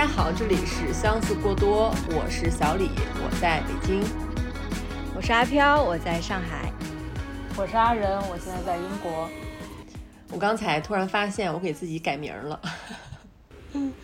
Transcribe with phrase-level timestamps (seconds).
[0.00, 2.88] 大家好，这里是相似过多，我是小李，
[3.22, 4.02] 我在北京。
[5.14, 6.72] 我是阿飘，我在上海。
[7.54, 9.28] 我是阿仁，我现在在英国。
[10.32, 12.58] 我刚才突然发现，我给自己改名了。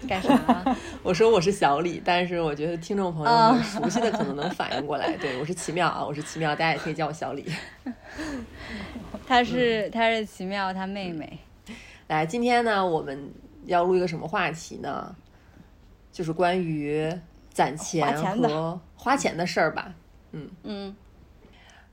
[0.06, 0.76] 干啥了？
[1.02, 5.10] 我说我是小李，但是我觉得听众朋友们熟悉的可能能反应过来。
[5.16, 7.50] 对我是奇妙啊，我是奇妙，大家也可以叫我小李。
[9.26, 11.38] 她是她是奇妙，她妹妹。
[12.08, 13.32] 来，今天呢，我们
[13.64, 15.16] 要录一个什么话题呢？
[16.16, 17.12] 就是关于
[17.50, 18.02] 攒钱
[18.38, 19.94] 和花钱的事儿吧。
[20.32, 20.96] 嗯嗯。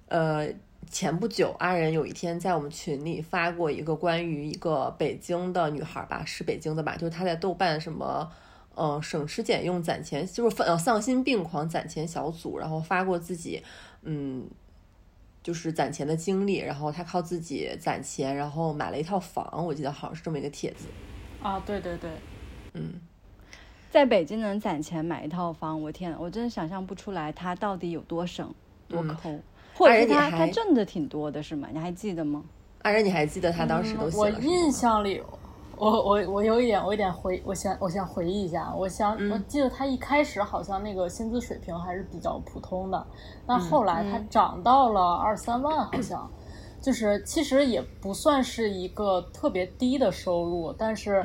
[0.08, 0.48] 呃，
[0.90, 6.96] 前不久，阿仁有一天在我们群里发过一个关于一个北京的女孩吧，是北京的吧？
[6.96, 8.32] 就是她在豆瓣什么，
[8.78, 13.62] 嗯，省吃俭用攒钱，就是呃丧心病狂攒钱小组，然后发过自己，
[14.04, 14.50] 嗯，
[15.42, 20.88] 就是攒钱的经历，然后她靠自己攒钱，然后买了一套房，我记得好像是这么一个帖子。
[21.42, 22.10] 啊，对对对，
[22.74, 22.94] 嗯，
[23.94, 28.52] 在北京能攒钱买一套房，我天，我真的想象不出来他到底有多省
[28.88, 29.40] 多抠。
[29.76, 31.68] 或者是他他挣的挺多的是吗？
[31.72, 32.44] 你还记得吗？
[32.82, 35.22] 阿仁，你还记得他当时都写了我印象里，
[35.78, 38.74] 我我我有一点，我有点回，我想我想回忆一下。
[38.76, 43.06] 我想我记得他一开始好像那个薪资水平还是比较普通的，
[43.46, 46.28] 但后来他涨到了二三万，好像
[46.82, 51.24] 就是其实也不算是一个特别低的收入，但是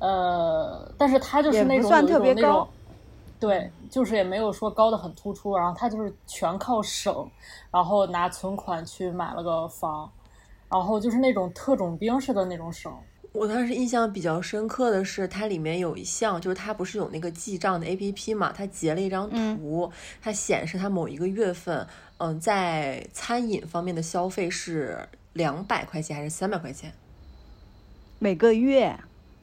[0.00, 2.68] 呃，但是他就是那种特别高。
[3.38, 7.26] 对，就是也没有说高的很突出，然后他就是全靠省，
[7.70, 10.12] 然后拿存款去买了个房，
[10.68, 12.92] 然后就是那种特种兵式的那种省。
[13.32, 21.86] 我当时印象比较深刻的是，它里面有一项，就是它不是有那个记账的 A P P 嘛，它截了一张图，它显示它某一个月份，
[22.18, 26.92] 嗯，在餐饮方面的消费是两百块钱还是三百块钱？
[28.18, 28.98] 每个月。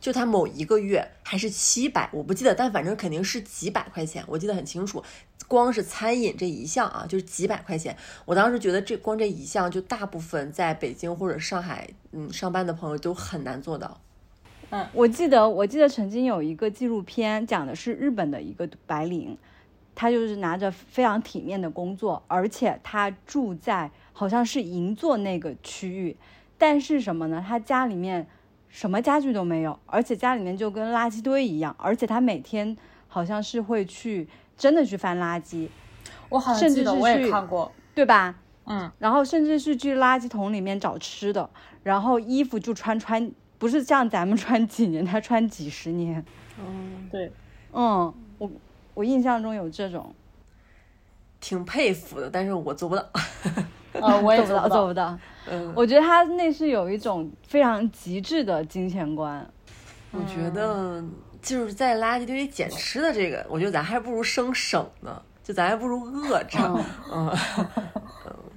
[0.07, 5.03] 就他某一个月还是七百，我不记得，但反正肯定是几百块钱，我记得很清楚。
[5.49, 7.93] 光是餐饮这一项啊，就是几百块钱。
[8.23, 13.99] 我当时觉得这光这一项，就大部分在北京或者上海嗯上班的朋友都很难做到。
[14.69, 19.37] 嗯，我记得我记得曾经有一个纪录片讲的是日本的一个白领，
[19.93, 26.15] 他就是拿着非常体面的工作，而且他住在好像是银座那个区域，
[26.57, 27.43] 但是什么呢？
[27.45, 28.25] 他家里面。
[28.77, 32.77] 什么家具都没有，而且家里面就跟垃圾堆一样，而且他每天
[33.07, 35.67] 好像是会去真的去翻垃圾，
[36.29, 38.35] 我好像记得我也看过，对吧？
[38.65, 41.49] 嗯，然后甚至是去垃圾桶里面找吃的，
[41.81, 46.23] 然后衣服就穿穿，不是像咱们穿几年，他穿几十年。
[46.59, 47.31] 嗯，对，
[47.73, 48.51] 嗯，我
[48.93, 50.13] 我印象中有这种，
[51.41, 53.03] 挺佩服的，但是我做不到。
[53.99, 55.17] 啊，我也 做不到，做不到。
[55.49, 59.47] 嗯，我觉得他那是有一种非常极致的金钱观。
[60.11, 61.03] 我觉得
[61.41, 66.57] 就是在垃圾堆里捡吃的这个，我觉得咱还不如生省呢，就咱还不如饿着。
[67.11, 67.37] 嗯，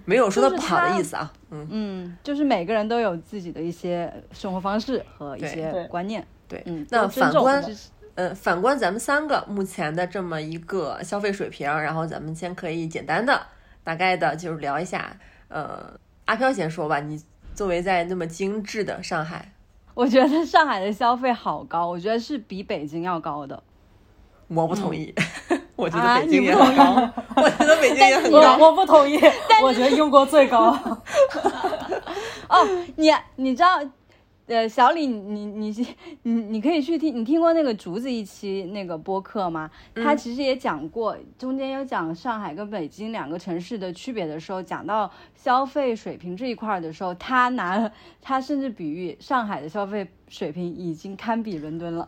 [0.05, 1.33] 没有说他不好的意思啊。
[1.51, 6.27] 嗯嗯，就是每个人都有自己的一些生活方式和一些观念。
[6.49, 6.87] 对，嗯。
[6.91, 7.65] 那反观，
[8.15, 13.41] 嗯，反观咱们三个目前的这么一个消费水平，然后咱们先可以简单的、
[13.83, 15.17] 大概的，就是聊一下。
[15.49, 15.93] 呃，
[16.31, 17.01] 阿飘先说吧。
[17.01, 17.21] 你
[17.57, 19.51] 作为在那么精致的上海，
[19.95, 23.61] 我觉得上海的消费好高，我觉得是比北京要高的。
[24.47, 25.13] 我不同意，
[25.75, 26.95] 我觉得北京也 很高。
[27.35, 28.57] 我觉得北京也很高。
[28.59, 29.19] 我不同意，
[29.61, 30.71] 我觉得英国最高。
[32.49, 33.81] 哦，你你知道？
[34.51, 35.71] 呃，小李，你你
[36.25, 39.71] 你你可以去听，你听过那个竹子一期那个播客吗？
[39.95, 52.05] 他其实也讲过，中间有讲上海跟北京两个城市的区别的时候，讲到消费水平这一块的时候，他拿了他甚至比喻上海的消费水平已经堪比伦敦了。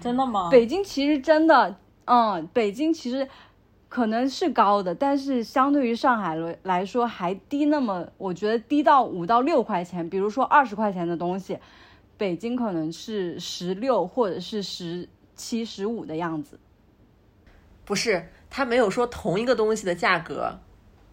[0.00, 0.50] 真的吗？
[0.52, 3.28] 北京其实真的，嗯，北京其实。
[3.88, 10.08] 可能是高的，但是相对于上海来来说还低那么，我觉得低到五到六块钱。
[10.10, 11.58] 比如说二十块钱的东西，
[12.16, 16.60] 北京可能是十六或者是十七、十五的样子。
[17.86, 20.58] 不是，他没有说同一个东西的价格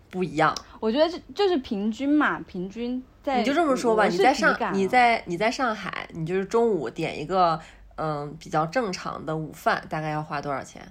[0.09, 0.53] 不一样。
[0.81, 4.05] 我觉得这就是平均嘛，平均在你就这么说吧。
[4.07, 7.57] 你在上你在你在上海，你就是中午点一个
[7.95, 10.85] 嗯比较正常的午饭，大概要花多少钱？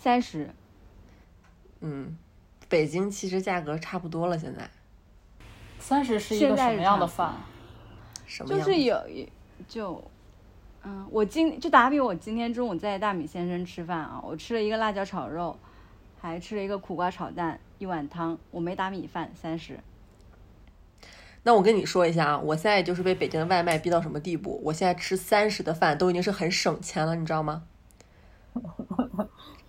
[0.00, 0.48] 三十，
[1.80, 2.16] 嗯，
[2.68, 4.38] 北京其实价格差不多了。
[4.38, 4.70] 现在，
[5.80, 7.34] 三十是一个什么样的饭？
[8.24, 8.56] 什么？
[8.56, 8.96] 就是有
[9.66, 10.02] 就，
[10.84, 15.58] 嗯，我今就打比我今天中午在大米先生吃饭啊，我吃了一个辣椒炒肉，
[16.20, 19.80] 还吃了一个苦瓜炒蛋，一碗汤，我没打米饭，三十。
[21.42, 24.60] 那我跟你说一下啊，我现在就是被北京的外卖逼到什么地步？
[24.64, 27.64] 我现在吃三十的饭都已经是很省钱了，你知道吗？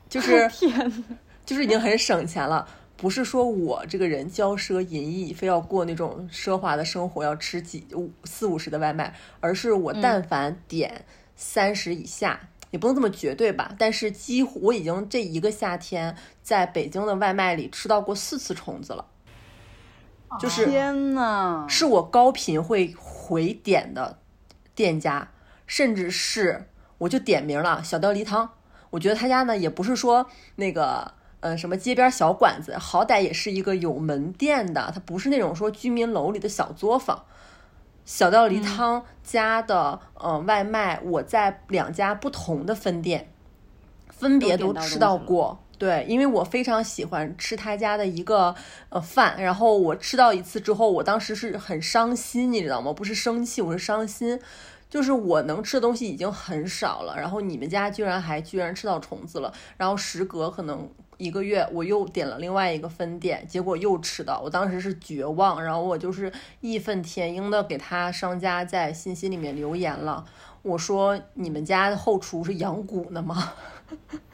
[0.10, 1.04] 就是 天，
[1.46, 2.68] 就是已经很省钱了。
[2.98, 11.06] 不是说我这个人骄奢淫逸，非要过那种奢华的生活，要吃几五四五十的外卖，而是我但凡点
[11.38, 13.74] 三十以下，也不能这么绝对吧。
[13.80, 16.14] 但是几乎我已经这一个夏天
[16.44, 19.06] 在北京的外卖里吃到过四次虫子了，
[20.38, 24.20] 就是天呐，是我高频会回点的
[24.76, 25.32] 店家，
[25.66, 26.68] 甚至是
[26.98, 28.50] 我就点名了小吊梨汤，
[28.90, 31.14] 我觉得他家呢也不是说那个。
[31.42, 37.24] 嗯，什么街边小馆子，好歹也是一个有门店的，它不是那种说居民楼里的小作坊。
[38.04, 43.32] 小吊梨汤家的呃外卖，我在两家不同的分店
[44.10, 45.64] 分别都吃到过。
[45.78, 48.54] 对，因为我非常喜欢吃他家的一个
[48.90, 52.92] 呃饭，然后我吃到一次之后，我当时是很伤心，你知道吗？
[52.92, 54.38] 不是生气，我是伤心，
[54.90, 60.90] 就是我能吃的东西已经很少了，然后你们家居然还居然吃到虫子了，然后时隔可能。
[61.20, 66.32] 一个月，我又点了另外一个分店，结果又吃到，我当时是绝望，然后我就是
[66.62, 70.24] 义愤填膺的给他商家在信息里面留言了，
[70.62, 73.52] 我说你们家的后厨是养蛊的吗？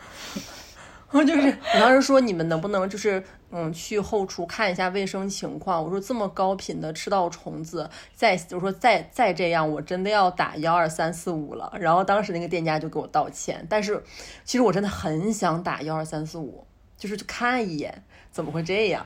[1.10, 3.24] 我就是我当时说你们能不能就是
[3.58, 5.82] 嗯去后厨看一下卫生情况？
[5.82, 11.72] 我说这么高频的吃到虫子，再我说再再这样，我真的要打幺二三四五了。
[11.80, 14.04] 然后当时那个店家就给我道歉，但是
[14.44, 16.68] 其实我真的很想打幺二三四五。
[16.98, 19.06] 就是去看一眼，怎么会这样？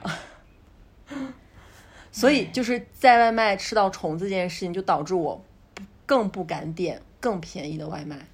[2.11, 5.43] 所以就是在外卖吃到虫子这件事情，就导致我
[6.05, 8.27] 更不敢点更便宜的外卖。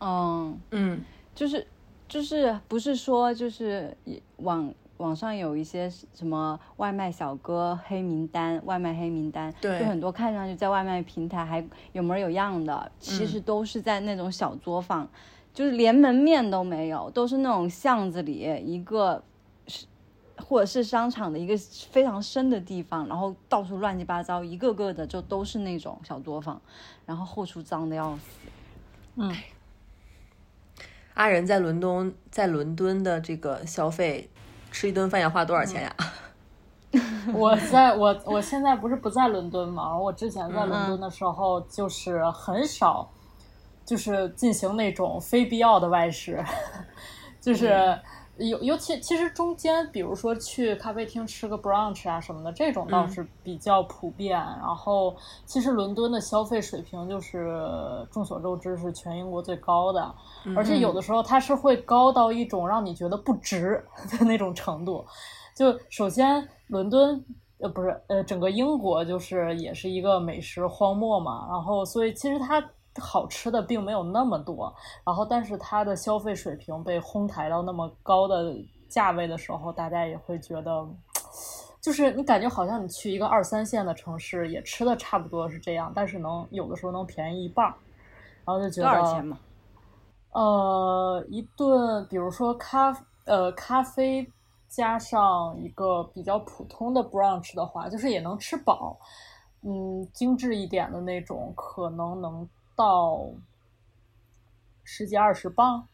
[0.00, 1.64] 嗯嗯，就是
[2.08, 3.96] 就是不是说就是
[4.38, 15.08] 网网上有一些什么外卖小哥黑名单，外卖黑名单，对，就很多看上去在外卖平台还有模有样的，其实都是在那种小作坊。
[15.52, 19.20] 就是连门面都没有，都是那种巷子里一个，
[19.66, 19.84] 是
[20.36, 21.56] 或者是商场的一个
[21.90, 26.62] 非常深的地方，然后到处乱七八糟，一个个的就都是那种小作坊，
[27.04, 28.22] 然后后厨脏的要死。
[29.16, 29.34] 嗯，
[31.14, 34.30] 阿仁在伦敦，在伦敦的这个消费，
[34.70, 35.96] 吃一顿饭要花多少钱呀？
[37.32, 39.96] 我在我我现在不是不在伦敦吗？
[39.96, 43.08] 我之前在伦敦的时候就是很少。
[43.82, 46.40] 就是进行那种非必要的外食，
[47.40, 47.98] 就是
[48.48, 54.38] 尤尤其其实中间，比如说去咖啡厅吃个 brunch 啊什么的，这种倒是比较普遍。
[54.38, 55.14] 然后，
[55.44, 57.60] 其实伦敦的消费水平就是
[58.10, 60.14] 众所周知是全英国最高的，
[60.56, 63.84] 而且有的时候它是会高到一种让你觉得不值
[64.18, 65.04] 的那种程度。
[65.54, 67.22] 就首先，伦敦
[67.58, 72.64] 呃不是呃整个英国就是也是一个美食荒漠嘛，然后所以其实它。
[72.98, 78.52] 好吃的并没有那么多，然后但是它的消费水平被哄抬到那么高的
[78.88, 80.84] 价位的时候，大家也会觉得，
[81.80, 87.64] 就是你感觉好像你去一个二三线的城市也吃的差不多是这样，但是能有的时候能便宜一半，
[88.44, 89.38] 然后就觉得多少钱嘛？
[90.32, 92.92] 呃，一顿比如说咖
[93.24, 94.28] 呃咖啡
[94.68, 98.98] 加上一个比较普通的 brunch 的话，就是也能吃饱，
[99.62, 102.48] 嗯，精致一点的那种可能能。
[102.80, 103.30] 到
[104.84, 105.86] 十几二十磅，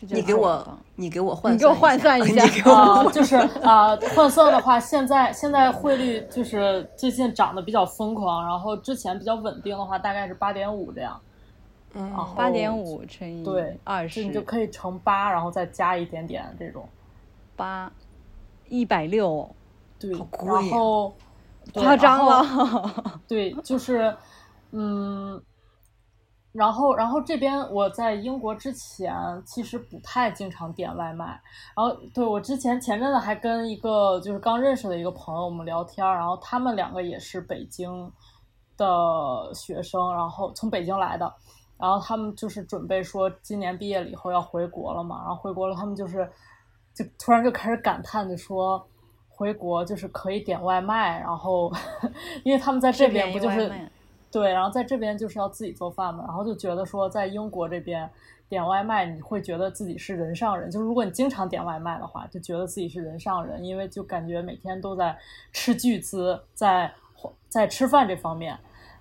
[0.00, 2.70] 你给我，你给我换，你给我换算一下。
[2.70, 11.18] 啊，就是啊，换算的话，现在现在汇率就是最近涨得比较疯狂，然后之前比较稳定的话，大概是八点五这样，
[11.94, 16.86] 嗯，八点五乘以对二十，你就可以乘八，然后再加一点点这种，
[17.56, 17.90] 八
[18.68, 19.48] 一百六，
[19.98, 21.16] 对，然后
[21.72, 24.14] 夸张了，对，就是。
[24.72, 25.42] 嗯，
[26.52, 29.14] 然后，然后这边我在英国之前
[29.46, 31.26] 其实不太经常点外卖。
[31.76, 38.10] 然后，对我之前前阵子还跟一个就是刚认识的一个朋友我们聊天，然后他们两个也是北京
[38.76, 41.32] 的学生，然后从北京来的，
[41.78, 46.28] 然后他们就是准备说今年毕业了以后要回国了嘛，然后回国了，他们就是
[46.94, 48.84] 就突然就开始感叹的说，
[49.28, 51.72] 回国就是可以点外卖，然后
[52.44, 53.72] 因为他们在这边不就是。
[54.30, 58.08] 对，然后在这边就是要自己做饭嘛，然后就觉得说在英国这边
[58.48, 60.70] 点外卖，你会觉得自己是人上人。
[60.70, 65.16] 就是如果你经常点外卖的话，就觉得自己是人上人，因为就感觉每天都在
[65.52, 66.92] 吃巨资，在
[67.48, 68.56] 在吃饭这方面。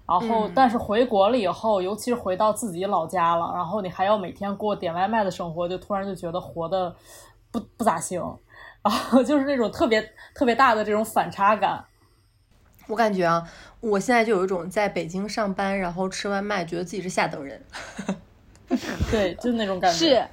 [0.07, 6.95] 然后，但是回国了以后，尤其是回到自己老家了，然后你还要每天过点外卖的生活，就突然就觉得活的
[7.51, 8.19] 不不咋行，
[8.81, 10.01] 然后就是那种特别
[10.33, 11.85] 特别大的这种反差感。
[12.89, 13.41] 我感觉啊，
[13.79, 17.61] 我现在就有一种在北京上班，然后吃外卖，觉得自己是下等人。
[19.09, 19.97] 对，就那种感觉。
[19.97, 20.27] 是，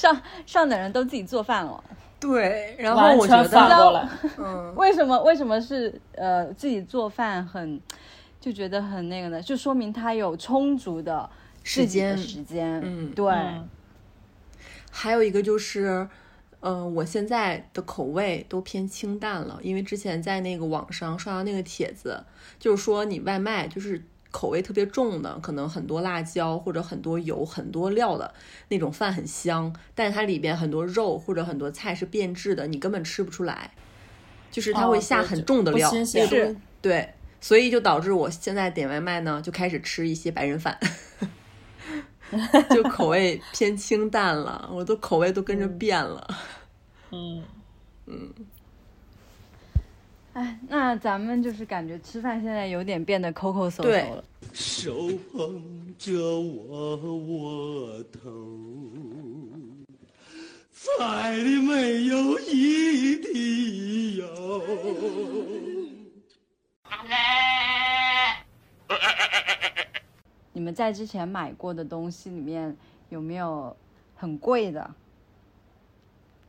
[0.00, 1.82] 上上等人都自己做饭了。
[2.20, 4.08] 对，然后我觉得，
[4.38, 7.80] 嗯， 为什么为什么是呃自己做饭很
[8.38, 9.42] 就觉得很那个呢？
[9.42, 11.28] 就说明他有充足的
[11.64, 12.80] 时间时间。
[12.84, 13.34] 嗯，对。
[14.92, 16.06] 还有一个就是，
[16.60, 22.24] 嗯，我现在的口味都偏清淡了，因为之前在那个网上刷到那个帖子，
[22.58, 24.02] 就是说你外卖就是。
[24.32, 28.32] 口味特别重的，可能很多辣椒或者很多油、很多料的
[28.68, 33.72] 那种饭很香，但是它里边很多肉或者很多菜是变质的，你根本吃不出来。
[34.48, 35.90] 就是它会下很重的料，
[36.28, 40.78] 是，对，所以就导致我现在点外卖呢，就开始吃一些白人饭，
[42.70, 46.28] 就口味偏清淡了，我的口味都跟着变了。
[47.10, 47.42] 嗯
[48.06, 48.32] 嗯。
[50.32, 54.24] 哎，那咱们就是感觉吃饭现在有点变得抠抠搜搜了。
[54.52, 58.30] 手捧着我窝头，
[60.72, 64.62] 菜里没有一滴油。
[70.52, 72.76] 你们在之前买过的东西里面
[73.08, 73.76] 有没有
[74.16, 74.90] 很贵的？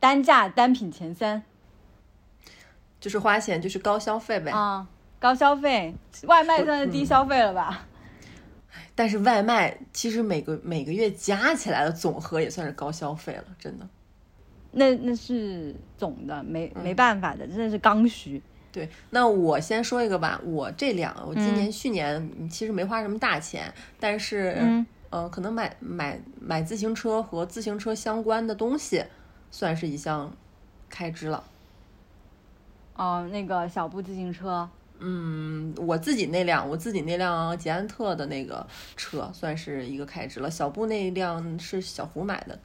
[0.00, 1.42] 单价单品前三。
[3.00, 4.52] 就是花钱，就是高消费呗。
[4.52, 4.86] 啊，
[5.18, 5.94] 高消费，
[6.24, 7.86] 外卖算是低消费了吧？
[8.94, 13.88] 但是外卖其实每个每个月加起来的总和也算是高消费了，真的。
[14.70, 18.40] 那那是总的，没没办法的，真的是刚需。
[18.72, 29.04] 对，那我先说一个吧，我这两，我今年去年其实没花什么大钱，但是嗯，呃，可能买买买自行车和自行车相关的东西，
[29.50, 30.34] 算是一项
[30.88, 31.44] 开支了。
[32.96, 34.66] 哦，那个小布自行车，
[35.00, 40.50] 嗯，我自己那辆，我自己那辆捷安特的那个车算是一个开支了。
[40.50, 42.58] 小布那辆是小胡买的。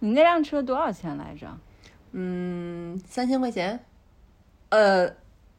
[0.00, 1.48] 你那辆车多少钱来着？
[2.12, 3.80] 嗯，三千块钱。
[4.70, 5.10] 呃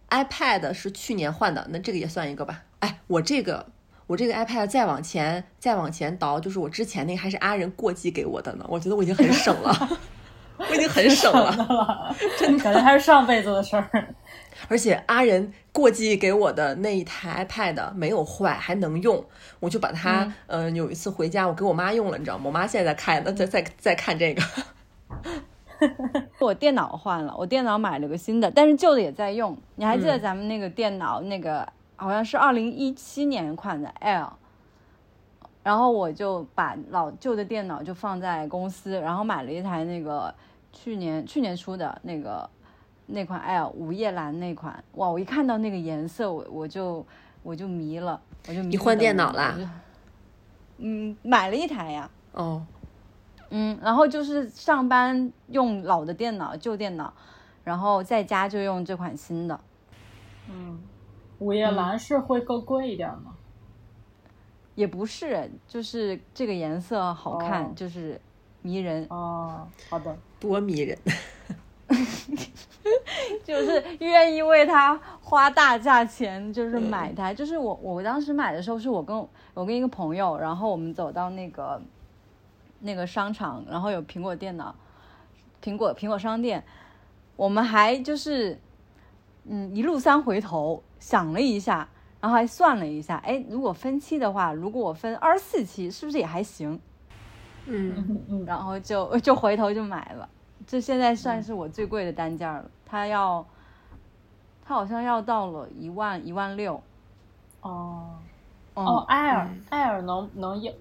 [0.09, 2.63] ，iPad 是去年换的，那这个也算一个吧。
[2.79, 3.67] 哎，我这个
[4.07, 8.65] 我这个 iPad 再往前再往前倒，就是我之前那个还是阿仁过继给我的呢。
[8.67, 9.99] 我觉得我已经很省了。
[10.59, 14.15] 我已经很省了，真的感觉还是上辈子的事儿。
[14.67, 19.23] 而且阿仁过继给我的那一台 iPad 没有坏，还能用，
[19.59, 22.45] 我就把它，嗯，有一次回家我给我妈用了，你知道吗？
[22.47, 24.41] 我妈现在在看，在在在看这个。
[26.39, 29.57] 我电脑换了，我电脑买了个新的，但是旧的也在用。
[29.75, 34.33] 你还记得咱们那个电脑，那个好像是二零一七年款的 L。
[35.63, 40.33] 然后我就把老旧的电脑就放在公司，然后买了一台那个。
[40.73, 42.47] 去年去年出的那个
[43.07, 45.09] 那款 L 午夜蓝那款，哇！
[45.09, 47.03] 我一看到那个颜色，我我就
[47.41, 48.67] 我就迷了，我就迷。
[48.67, 49.57] 你换电脑啦？
[50.77, 52.07] 嗯，买了一台呀。
[52.33, 52.63] 哦。
[53.49, 57.13] 嗯，然后就是上班用老的电脑，旧电脑，
[57.63, 59.59] 然后在家就用这款新的。
[60.49, 60.79] 嗯，
[61.39, 63.35] 午夜蓝是会更贵一点吗？
[64.75, 68.21] 也不是，就是这个颜色好看，就是
[68.61, 69.07] 迷人。
[69.09, 70.15] 哦，好的。
[70.39, 70.95] 多迷人，
[73.43, 77.33] 就是愿意为他花大价钱，就是买它。
[77.33, 79.17] 就是我，我当时买的时候是我跟
[79.55, 81.81] 我跟一个朋友，然后我们走到那个
[82.79, 84.75] 那个商场，然后有苹果电脑，
[85.63, 86.63] 苹果苹果商店，
[87.35, 88.59] 我们还就是
[89.45, 91.87] 嗯一路三回头想了一下，
[92.19, 96.79] 然后还算了一下，哎，如果分期的话，如果我分二十四期，是不是也还行？
[97.65, 100.29] 嗯，然后就就回头就买了，
[100.65, 102.69] 这现在算是我最贵的单价了。
[102.85, 103.45] 它要，
[104.63, 106.81] 它好像要到了一万一万六。
[107.61, 108.15] 哦，
[108.73, 110.71] 哦，艾尔艾尔能能要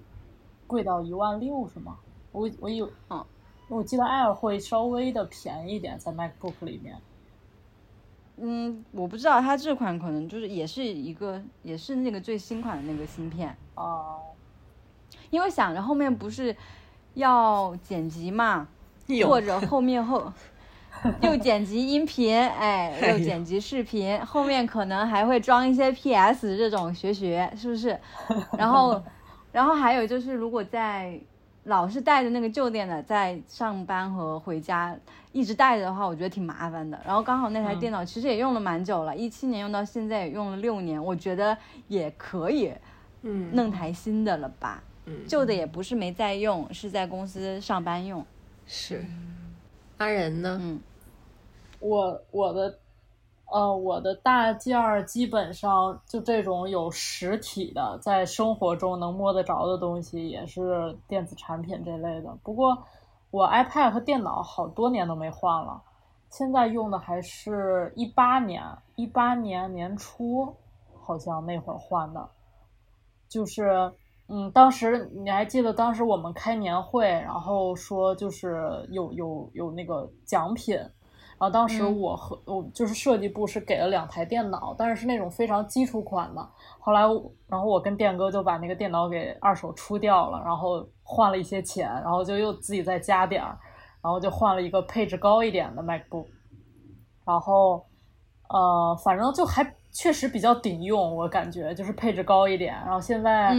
[0.67, 1.97] 贵到一万六是吗？
[2.31, 3.25] 我我有，嗯，
[3.69, 6.95] 我记得 Air 会稍微的便宜一点，在 MacBook 里面。
[8.39, 13.57] 嗯，我不知道它这款可能就是也是一个也是那个最新款的那个芯片。
[13.75, 14.17] 哦。
[15.29, 16.55] 因为想着后面不是
[17.15, 18.67] 要剪辑嘛，
[19.25, 20.31] 或者后面后
[21.21, 27.99] 又剪辑音频，哎，又剪辑视频，后面可能还会装一些 PS 这种学学，是不是？
[28.57, 29.01] 然后，
[29.57, 31.19] 然后还有就是，如果在
[31.63, 34.95] 老是带着那个旧电脑在上班和回家
[35.31, 37.01] 一直带着的话，我觉得挺麻烦的。
[37.03, 42.71] 然后刚好那台电脑其实也用了蛮久了，一七年用到现在也用了六年，我觉得也可以，
[43.23, 44.83] 嗯，弄台新的了吧。
[45.07, 48.23] 嗯旧的也不是没在用，是在公司上班用。
[48.67, 49.03] 是，
[49.97, 50.59] 阿仁呢？
[50.61, 50.79] 嗯，
[51.79, 52.77] 我我的
[53.49, 62.37] 呃，我的大件儿基本上就这种有实体的，在生活中能摸得着的东西，也是电子产品这类的。
[62.43, 62.77] 不过
[63.31, 65.81] 我 iPad 和电脑好多年都没换了，
[66.29, 68.61] 现在用的还是一八年，
[68.95, 70.53] 一八年年初
[71.05, 72.29] 好像那会儿换的，
[73.29, 73.93] 就是
[74.27, 80.77] 嗯，当时你还记得当时我们开年会，然后说就是有有有那个奖品。
[81.39, 86.41] 然后当时我和我就是设计部是给了两台电脑，但是是那种非常基础款的。
[86.79, 87.01] 后来，
[87.47, 93.57] 然后我跟电哥就把那个电脑给二手出掉了，然后换了一些钱，然后就又自己再加点儿，
[94.01, 96.25] 然后就换了一个配置高一点的 MacBook。
[97.25, 97.85] 然后，
[98.49, 102.73] 呃，反正就还确实比较顶用，我感觉就是配置高一点。
[102.73, 103.53] 然后现在。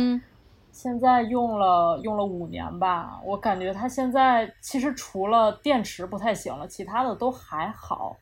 [0.71, 8.17] 现在用了用了五年吧，我感觉它现在其实除了电池不太行了，其他的都还好。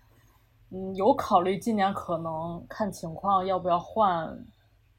[0.70, 4.36] 嗯，有考虑今年可能看情况要不要换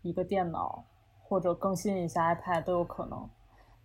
[0.01, 0.84] 一个电脑，
[1.24, 3.27] 或者更新一下 iPad 都有可能。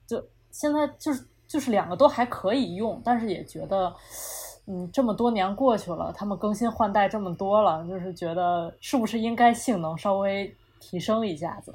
[0.07, 3.93] 就现在就是就是两个都还可以用，但是也觉得，
[4.67, 11.75] 嗯，这么多年过去了，他们更新换代这么多了，就是觉得是不是应该性能稍微提升一下子。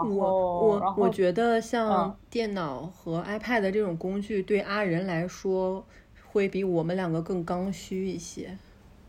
[0.00, 5.84] 我我我觉得像电脑和 iPad 这种工具对阿仁来说
[6.30, 8.56] 会比我们两个更刚需一些。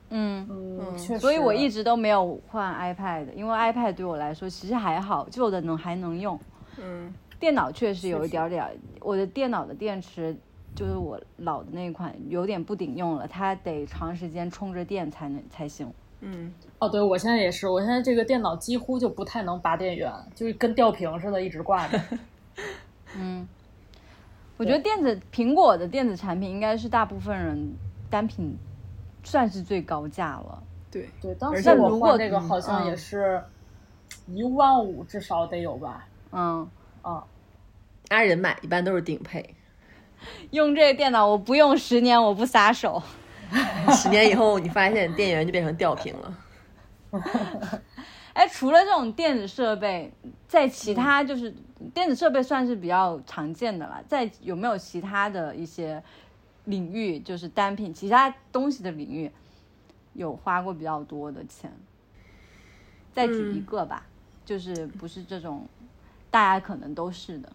[0.09, 6.39] 嗯嗯，所以我一直都没有换 iPad，因为 iPad 对我来说其实还好，旧的能还能用。
[6.77, 8.63] 嗯，电脑确实有一点点，
[8.99, 10.35] 我的电脑的电池
[10.75, 15.91] 就是我老的那款有点不顶用了，它得长时间充着电才能才行。
[16.23, 16.53] 嗯。
[16.79, 21.97] 哦，对，我现在也是，我现在这个电脑几乎就不太能拔电源，就是跟吊瓶似的，一直挂着。
[23.15, 23.47] 嗯，
[24.57, 27.73] 我觉得电子苹果的电子产品应该是大部分人
[28.09, 28.57] 单品
[29.23, 30.63] 算是最高价了。
[30.91, 33.41] 对对，当时我换这个好像也是
[34.27, 36.05] 一万五，至少得有吧。
[36.31, 36.67] 嗯
[37.01, 37.23] 啊，
[38.09, 39.55] 阿仁买一般都是顶配。
[40.51, 43.01] 用这个电脑，我不用十年我不撒手。
[43.93, 46.37] 十年以后，你发现电源就变成吊瓶了。
[48.33, 50.11] 哎，除了这种电子设备，
[50.47, 51.53] 在其他就是
[51.93, 54.03] 电子设备算是比较常见的了。
[54.07, 56.01] 在有没有其他的一些
[56.65, 59.31] 领域，就是单品其他东西的领域，
[60.13, 61.71] 有花过比较多的钱？
[63.13, 64.07] 再举一个吧，
[64.43, 65.67] 就是不是这种
[66.31, 67.51] 大家可能都是的。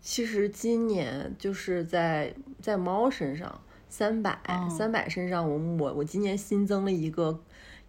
[0.00, 4.38] 其实今年就是在在猫身上，三百
[4.70, 7.38] 三百身上，我我我今年新增了一个。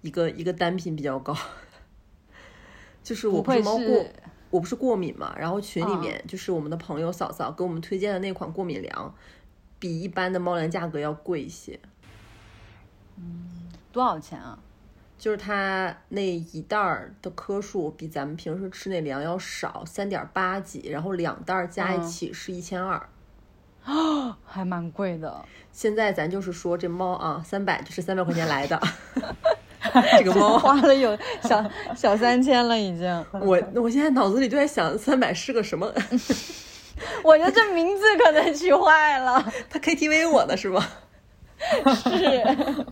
[0.03, 1.37] 一个一个单品比较高，
[3.03, 4.03] 就是我不是猫过，
[4.49, 5.31] 我不是过敏嘛。
[5.37, 9.13] 然后群里面就是我们的朋友嫂嫂给我们推荐的那款过敏粮，
[9.77, 11.79] 比一般的猫粮价格要贵一些。
[13.15, 14.57] 嗯，多少钱啊？
[15.19, 23.07] 就是它那一袋儿的颗数比咱们平时吃那粮要少三点八几，然后两袋加一起是一千二，
[23.85, 25.43] 啊， 还蛮贵的。
[25.71, 28.79] 现在咱就是说这猫啊，三百就是三百块钱来的。
[30.17, 31.63] 这个猫花了有小
[31.95, 33.25] 小三千了，已经。
[33.31, 35.91] 我我现在脑子里就在想，三百是个什么？
[37.23, 39.43] 我觉得这名字可能取坏了。
[39.69, 40.85] 他 KTV 我的是吗？
[42.03, 42.85] 是。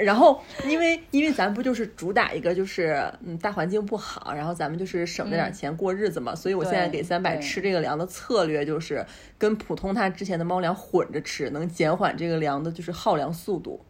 [0.00, 9.04] 然后，因为因为咱不就是主打一个就是嗯大环境不好，然后咱们就是省着点钱过日子嘛，所以我现在给三百吃这个粮的策略就是
[9.38, 13.84] 跟普通它之前的猫粮混着吃，能减缓这个粮的就是耗粮速度。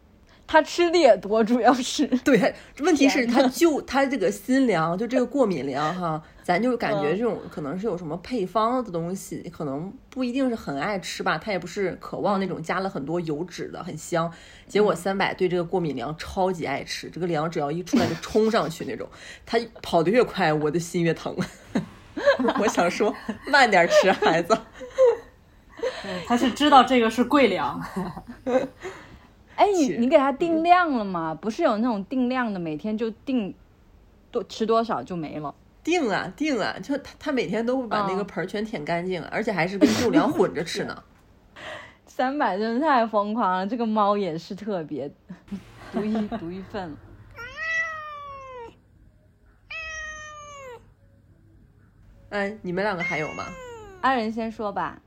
[0.47, 2.53] 他吃的也多，主要是对。
[2.79, 11.37] 问题是，他就他这个新粮，就这个过敏粮哈，咱就感觉这种可能是有什么配方的东西，可能不一定是很爱吃吧。
[11.37, 14.31] 他也不是渴望那种加了很多油脂的，很香。
[14.67, 19.09] 结果三百对这个过敏粮超级爱吃，这个粮只要一出来就冲上去那种。
[19.45, 21.35] 他跑得越快，我的心越疼。
[22.59, 23.13] 我想说，
[23.47, 24.57] 慢点吃，孩子。
[26.25, 27.81] 他是知道这个是贵粮。
[29.55, 31.33] 哎，你你给它定量了吗？
[31.33, 33.53] 不是有那种定量的，每天就定
[34.31, 35.53] 多吃多少就没了。
[35.83, 41.03] 定啊定啊，就他他每天都会把那个盆儿全舔干净，而且还是跟旧粮混着吃呢。
[42.05, 45.11] 三百真的太疯狂了，这个猫也是特别
[45.91, 46.95] 独一独一份。
[52.29, 53.45] 哎，你们两个还有吗？
[54.01, 55.01] 阿仁先说吧。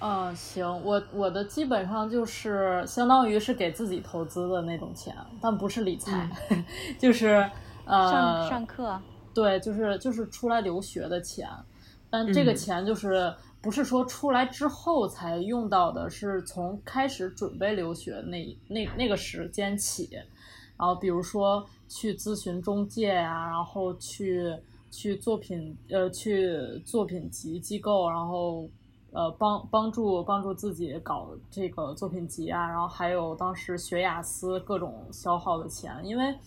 [0.00, 6.30] 嗯，行，我我的基本上就是相当于是给自己投资的那种钱，但不是理财，
[6.98, 7.50] 就是
[7.84, 9.00] 呃上上课，
[9.34, 11.48] 对，就是就是出来留学的钱，
[12.08, 20.08] 但这个钱就是不是说出来之后才用到的，是从开始准备留学那那那个时间起，
[20.76, 24.56] 然后比如说去咨询中介呀，然后去
[24.92, 28.68] 去作品呃去作品集机构，然后
[29.12, 36.38] 呃帮帮助帮助自己搞这个作品集啊，然后还有当时学雅思各种消耗的钱，因为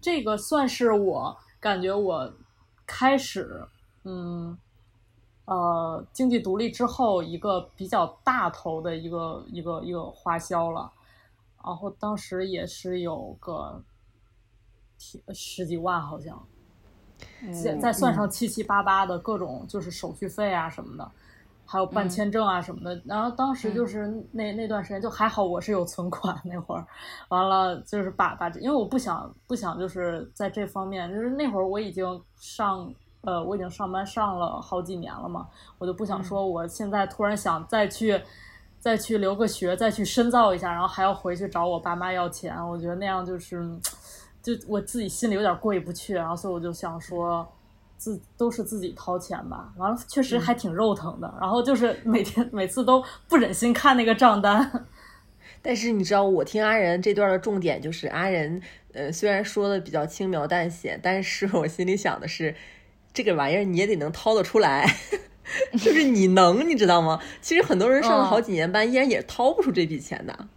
[0.00, 2.32] 这个算是我感觉我
[2.86, 3.66] 开始
[4.04, 4.56] 嗯。
[5.44, 10.90] 呃，经济独立之后，一个比较大头的一个一个一个花销了，
[11.64, 13.82] 然后当时也是有个
[15.34, 16.46] 十几万，好像，
[17.62, 21.10] 再再算上七七八八的各种就是手续费啊什么的，
[21.72, 26.86] 还有办签证啊什么的，然后当时就是那那段时间就还好，我是有存款那会儿，
[27.30, 32.92] 完了就是把把，因为我不想不想就是在这方面，就是那会儿我已经上。
[33.24, 35.46] 呃，我已经上班上了好几年了嘛，
[35.78, 38.20] 我就不想说，我现在突然想再去，
[38.80, 43.64] 再去留个学，再去深造一下，然后还要回去找我爸妈要钱，我觉得那样就是，
[44.42, 47.46] 就我自己心里有点过意不去，然后所以我就想说，
[48.02, 54.86] 自都是自己掏钱吧，完了确实还挺肉疼的，然后就是每天每次都不忍心看那个账单，
[55.62, 58.60] 但是你知道，我听阿仁这段的重点就是阿仁，
[58.92, 62.54] 呃，虽然说的比较轻描淡写，但是我心里想的是。
[63.14, 64.86] 这个玩意儿你也得能掏得出来，
[65.76, 67.20] 就是你能，你知道吗？
[67.42, 70.48] 其实很多人上了好几年班，依然也掏不出这笔钱的。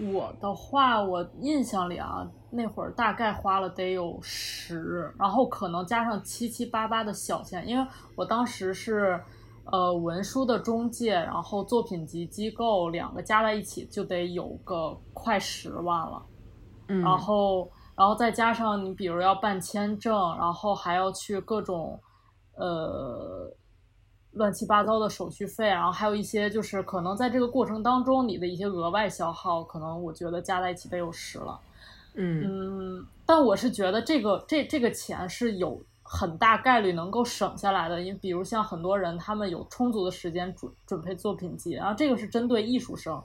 [0.00, 9.22] 我的话，我印象里啊，那会儿大概花了得有十，然后可能加上七七八八的小钱，因为我当时是
[9.66, 16.22] 呃文书的中介，然后作品集机构两个加在一起就得有个快十万了，
[16.88, 17.70] 嗯，然后。
[17.98, 21.98] 然后再加上你，比如要办签证，然后还要去各种，
[22.54, 23.50] 呃，
[24.32, 31.58] 乱七八糟的手续费，然后还有一些就是可能在这个过程当中你的一些额外消耗，可能我觉得加在一起得有十了。
[32.16, 43.22] 嗯，但我是觉得这个这这个钱是有很大概率能够省下来的，因为比如像很多人他们有充足的时间准准备作品集，然后这个是针对艺术生，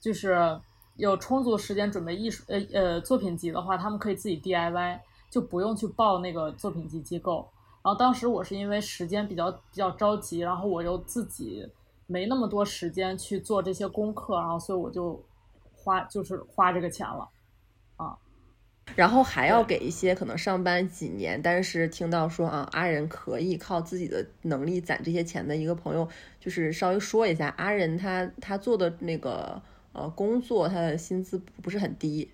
[0.00, 0.60] 就是。
[0.98, 4.98] 有充足时间准备艺术呃呃作品集的话，他们可以自己 DIY，
[5.30, 7.48] 就不用去报那个作品集机构。
[7.84, 11.64] 然后当时我是因为时间比较比较着急，然后我又自己
[12.08, 15.22] 没那么多时间去做这些功课，然后所以我就
[15.72, 17.28] 花就是花这个钱了。
[18.96, 26.08] 然后还要给一些可能上班几年，但是听到说啊阿仁可以靠自己的能力攒这些钱的一个朋友，
[26.40, 29.60] 就是稍微说一下，阿仁他他做的那个。
[29.94, 32.30] 呃，工作他的薪资不是很低，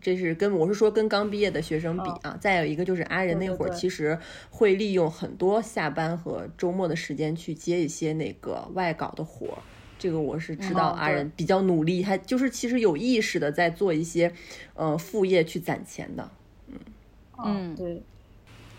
[0.00, 2.38] 这是跟我是说跟刚毕业的学生比啊。
[2.40, 4.16] 再有一个就是阿仁那会儿其实
[4.50, 9.58] 会利用很多下班和周末的时间去接一些那个外稿的活儿，
[10.00, 14.32] 这个我是知道阿仁比较努力，他就是其实有意识的在做一些
[14.74, 16.30] 呃副业去攒钱的。
[16.66, 16.78] 嗯
[17.44, 18.02] 嗯对，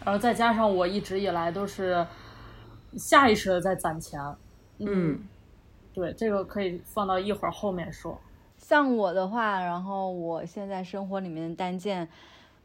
[0.04, 2.06] 然后再加上我一直以来都是
[2.98, 4.20] 下意识的在攒钱，
[4.80, 5.20] 嗯。
[5.94, 8.20] 对，这个可以放到一会儿后面说。
[8.58, 12.08] 像我的话，然后我现在生活里面的单件，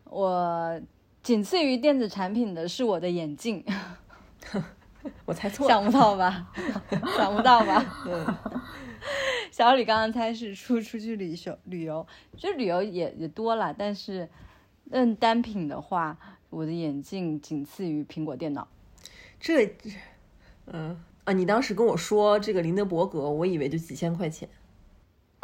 [0.04, 0.80] 我
[1.24, 3.64] 仅次于电子产品的是我的眼镜。
[5.24, 6.52] 我猜错了，想不到吧？
[7.16, 8.02] 想不到吧？
[8.06, 8.26] 嗯。
[9.50, 14.28] 小李刚刚猜是出出去旅游，旅游就旅游也也多了，但是
[14.90, 16.18] 论单品的话，
[16.50, 18.68] 我的眼镜仅次于苹果电脑。
[19.40, 19.74] 这，
[20.66, 21.02] 嗯。
[21.24, 24.48] 啊，你当时跟我说这个林德伯格，我以为就几千块钱。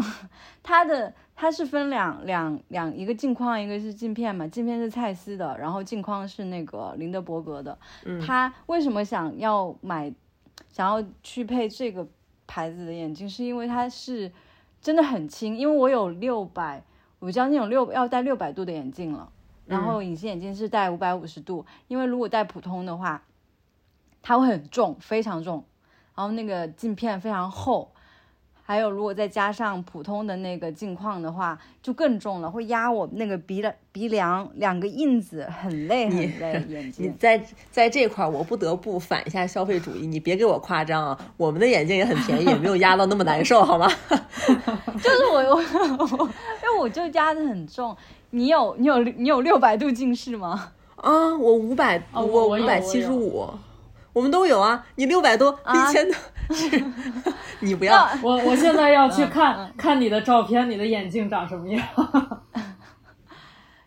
[0.62, 4.46] 它的它是分两两两一个镜框，一个是镜片嘛。
[4.46, 7.76] 镜片是蔡司的，然后镜框是那个林德伯格的。
[8.24, 10.12] 他为什么想要买，
[10.70, 12.06] 想要去配这个
[12.46, 13.28] 牌子的眼镜？
[13.28, 14.30] 是因为它是
[14.80, 16.82] 真的很轻，因为我有六百，
[17.18, 19.30] 我将近有六要戴六百度的眼镜了。
[19.64, 23.22] 然后隐形眼镜是戴五百五十度，因为如果戴普通的话，
[24.20, 25.64] 它会很重，非常重。
[26.14, 27.90] 然后那个镜片非常厚，
[28.64, 36.64] 还有如果再加上普通的那个镜框的话，就更重了，会压我那个鼻的鼻梁两个印子，很累很累。
[36.68, 41.18] 眼 睛你在在这块儿，我不得不反一下消费主义，你别给我夸张啊！
[41.36, 43.86] 我们的眼镜也很便宜，也没有压到那么难受，好吗？
[44.08, 47.96] 就是我我因为我就压的很重，
[48.30, 50.72] 你有你有你有六百度近视吗？
[50.96, 53.50] 啊，我五百，我五百七十五。
[54.12, 56.14] 我们都有啊，你六百多，一千多，
[57.60, 58.08] 你不要。
[58.22, 61.86] 我我现在要去看看你的照片，你的眼镜长什么样？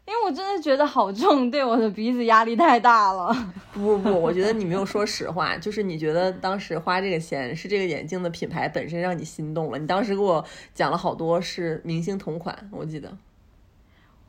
[0.08, 3.36] 因为我真的觉得好重，对我的鼻子压力太大了。
[3.74, 9.80] 不不不，我觉得你没有说实话，就是你觉得当时花这个钱是这个眼镜的品牌本身让你心动了。
[9.80, 13.18] 你当时给我讲了好多是明星同款，我记得。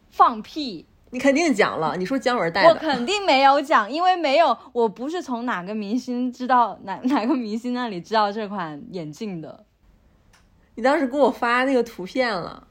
[0.09, 0.87] 放屁！
[1.17, 9.65] 你肯定讲了，你说姜文戴的，我肯定没有讲，因为没有，我不是从哪个明星知道哪哪个明星那里知道这款眼镜的。
[10.75, 12.69] 你当时给我发那个图片了。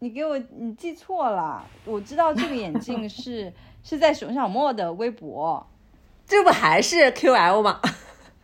[0.00, 1.64] 你给我，你记错了。
[1.84, 3.52] 我知道这个眼镜是
[3.84, 5.64] 是在熊小莫的微博，
[6.26, 7.80] 这不还是 QL 吗？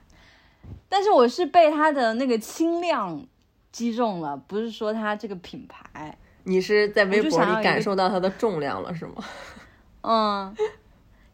[0.88, 3.26] 但是我是被他的那个轻量
[3.72, 6.16] 击中了，不是说他这个品牌。
[6.48, 9.14] 你是在微博里感受到它的重量了，是吗？
[10.02, 10.54] 嗯，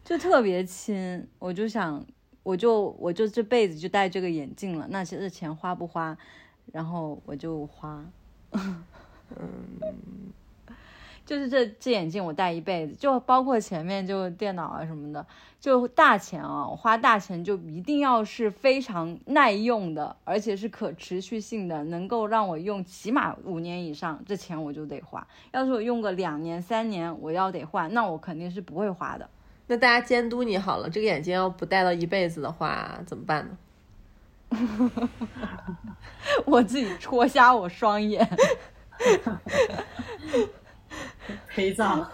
[0.03, 2.03] 就特别亲，我就想，
[2.41, 4.87] 我就我就这辈子就戴这个眼镜了。
[4.89, 6.17] 那些的钱花不花？
[6.71, 8.03] 然后我就花。
[8.53, 9.79] 嗯，
[11.33, 15.25] 就是这这眼镜我戴一辈子，就包括前面就电脑啊什么的，
[15.59, 25.25] 就大钱啊，我花大钱就一定要是非常耐用的，而且是可持续性的，能够让我用起码五年以上，这钱我就得花。
[25.51, 29.27] 要是我用个两年三年，我要得换，那我肯定是不会花的。
[29.65, 33.57] 那大家监督你好了，这个眼镜要不戴到一辈子的话，怎么办
[34.51, 34.51] 呢？
[36.45, 38.29] 我自己戳瞎我双眼。
[41.47, 42.07] 陪葬，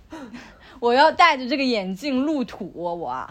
[0.80, 3.28] 我要戴着这个眼镜入土，我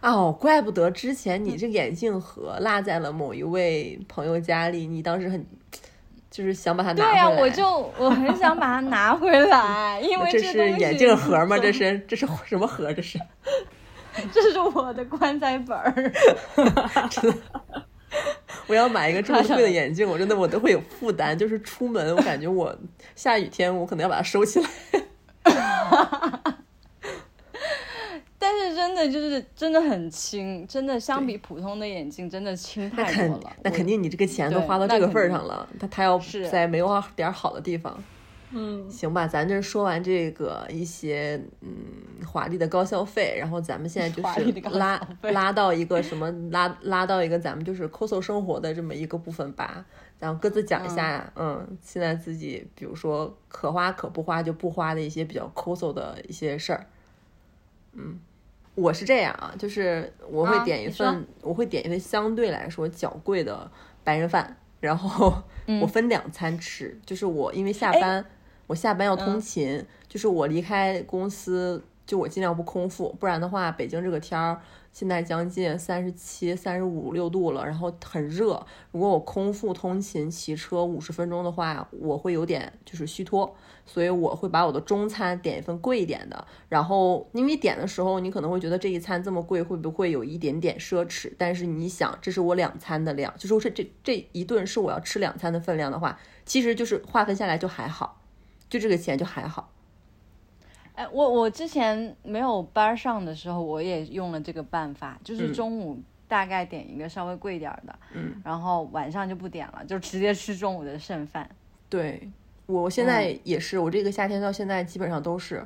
[0.00, 5.46] 哦，怪不得之前你这个眼镜盒落在了某一位朋友家里，你当时很
[6.30, 7.12] 就是想把它拿回来。
[7.12, 11.56] 对呀，我就我很想把它拿回来， 因为这是眼镜盒吗？
[11.58, 12.92] 这是这是什么盒？
[12.92, 13.18] 这是
[14.32, 16.12] 这是我的棺材本儿。
[18.66, 21.36] 我要买一个这么贵的眼镜，我真的我都会有负担。
[21.38, 22.76] 就是出门，我感觉我
[23.14, 24.68] 下雨天，我可能要把它收起来。
[28.38, 33.52] 但是真的就是真的很轻，真的相比普通的眼镜，真的轻太多了。
[33.62, 38.02] 那肯定，你这个钱都花到这个份儿上了，他他要在没有点好的地方。
[38.56, 41.68] 嗯，行吧，咱这说完这个一些嗯
[42.24, 49.84] 华丽的高消费，然后咱们现在就是拉拉到一个什么拉拉到一个咱们就是 coso 生活的这么一个部分吧，
[50.20, 56.86] 然后各自讲一下，嗯，现在自己比如说可花可不花就不花的一些比较 coso 的一些事儿。
[57.94, 58.20] 嗯，
[58.76, 63.68] 我是这样啊，就是我会点一份，我会点一份相对来说较贵的
[64.04, 65.42] 白人饭，然后
[65.82, 68.24] 我分两餐吃，就是我因为下班。
[68.74, 74.60] 我下班要通勤，就是我离开公司，就我尽量不空腹，不然的话，北京这个天儿
[74.92, 78.60] 现在将近三十七、三十五六度了，然后很热。
[78.90, 83.54] 如果我空腹通勤骑车五十分钟的话，我会有点就是虚脱，
[83.86, 86.44] 所以我会把我的中餐点一份贵一点的。
[86.68, 91.32] 然后因为点的时候，你可能会觉得这一餐这么贵，会不会有一点点奢侈？
[91.38, 98.20] 但是你想，这是我两餐的量，就说这这这一顿是我要吃两餐的分量的话，其实就是划分下来就还好。
[98.74, 99.70] 就这个钱就还好，
[100.96, 111.48] 哎，我我之前没有班上的时候，我也用了这个办法，就是中午大概点一个稍微贵点的，嗯，然后晚上就不点了，就直接吃中午的剩饭。
[111.88, 112.28] 对，
[112.66, 115.64] 我现在也是，我这个夏天到现在基本上都是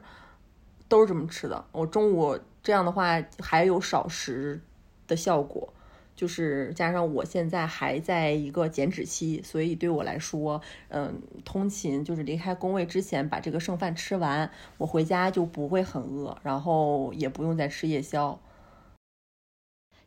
[0.86, 1.64] 都是这么吃的。
[1.72, 4.60] 我中午这样的话还有少食
[5.06, 5.72] 的效果。
[6.18, 18.36] 就是加上我现在还在一个减脂期，所以对我来说，嗯，通勤就是离开工位之前把这个剩饭吃完，我回家就不会很饿，然后也不用再吃夜宵。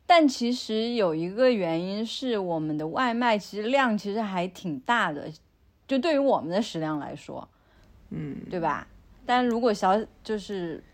[0.04, 5.32] 但其实有一个原因是，我们的外卖其实量其实还挺大的，
[5.88, 7.48] 就对于我们的食量来说，
[8.10, 8.86] 嗯，对吧？
[9.24, 10.84] 但如果小就是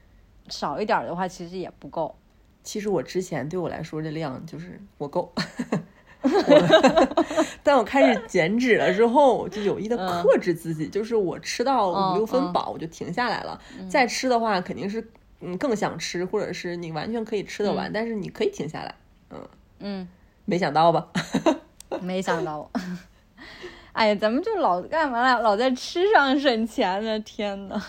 [0.49, 2.15] 少一点的话，其实也不够。
[2.69, 5.33] 其实我之前对我来说这量就是我够，
[7.63, 13.59] 但 我开始减脂了之后，就有意的克制自己，就是我吃到五六分饱我就停下来了。
[13.89, 18.95] 再吃的话肯定是嗯更想吃，或者是你完全可以吃得完，但是你可以停下来。
[19.31, 20.09] 嗯嗯，
[20.45, 21.09] 没想到吧？
[22.03, 22.71] 没想到。
[23.93, 25.41] 哎呀，咱们就老干嘛了？
[25.41, 27.19] 老在吃上省钱呢？
[27.21, 27.83] 天呐。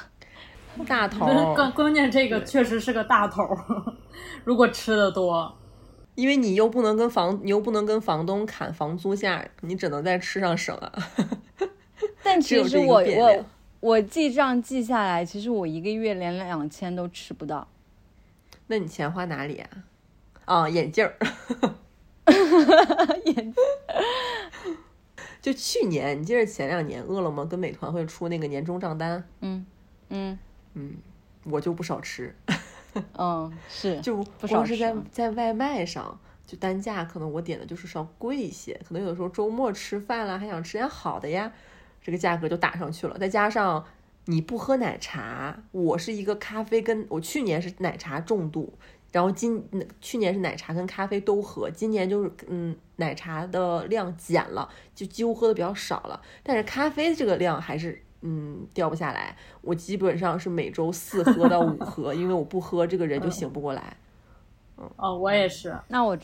[0.86, 3.44] 大头， 关关键这个确实是个大头。
[4.44, 5.56] 如果吃的多，
[6.16, 10.92] 因为你又不能跟房，你又不能跟房东砍房租价，你只能在吃上省啊。
[12.24, 13.46] 但其实我我
[13.80, 17.68] 我记账记下来，其实我一个月连两千都吃不到。
[18.68, 19.70] 那你钱花哪里啊？
[20.46, 21.16] 啊，眼镜儿。
[23.26, 23.56] 眼镜。
[25.42, 29.24] 就去年，你记得前两年饿了么跟美团会出那个年终账单？
[29.42, 29.66] 嗯
[30.10, 30.38] 嗯。
[30.80, 30.96] 嗯，
[31.44, 32.34] 我就不少吃。
[33.18, 41.52] 嗯，是， 就光是在吃在外卖上，就单价可能我点的就是稍贵一些，可能有的时候周末吃饭啦，还想吃点好的呀，
[42.02, 43.18] 这个价格就打上去了。
[43.18, 43.86] 再加上
[44.26, 48.74] 你不喝奶茶，我是一个咖啡跟我去年是奶茶重度，
[49.12, 49.64] 然后今
[50.02, 58.02] 去年是奶茶跟咖啡都喝，今年就是嗯奶茶的量减了，就几乎喝的比较少了，但是咖啡这个量还是。
[58.22, 59.36] 嗯，掉不下来。
[59.62, 63.98] 我基本上是每周四喝到五 喝，因为我不喝，这个人就醒不过来。
[64.78, 65.76] 嗯哦，我也是。
[65.88, 66.18] 那我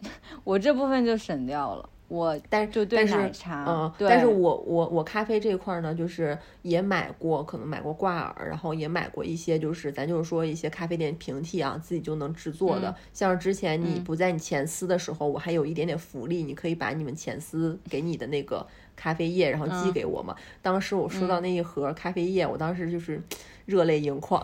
[0.44, 1.88] 我这部分就省掉了。
[2.08, 12.90] 我但就对但是奶茶，嗯，对，但是我我我咖啡这块儿呢，就是也买过，可能买过挂耳，然后也买过一些，就是咱就是说一些咖啡店平替啊，自己就能制作的。
[12.90, 18.66] 嗯像是之前你嗯不在你前司的时候，我还有一点点福利，你可以把你们前司给你的那个
[19.02, 20.36] 咖啡液，然后寄嗯给我嘛。
[20.62, 23.20] 当时我收到那一盒咖啡液，我当时就是
[23.66, 24.40] 热泪盈眶。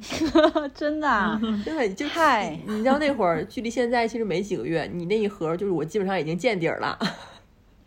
[0.74, 6.98] 真的啊， 真的就太你知道那会儿距离现在其实没几个月，你那一盒就是我基本上已经见底儿了。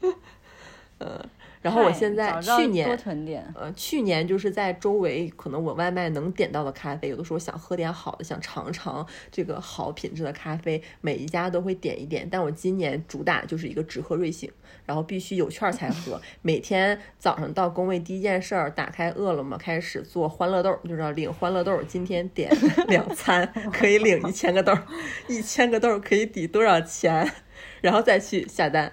[0.99, 1.25] 嗯，
[1.63, 12.28] 然后我现在去年多囤点，呃去年就是在周围可能我外卖能点到的咖啡，有的时候想喝点好的，想尝尝这个好品质的咖啡，每一家都会点一点。
[12.30, 14.52] 但我今年主打就是一个只喝瑞幸，
[14.86, 16.21] 然后必须有券儿才喝。
[16.43, 21.82] 每天早上到工位第一件事儿，打开饿了么开始做欢乐豆，就是要领欢乐豆。
[21.88, 22.52] 今天点
[22.89, 24.84] 两餐可以领一千个豆儿，
[25.30, 27.32] 一千个豆儿可以抵多少钱？
[27.80, 28.91] 然后再去下单。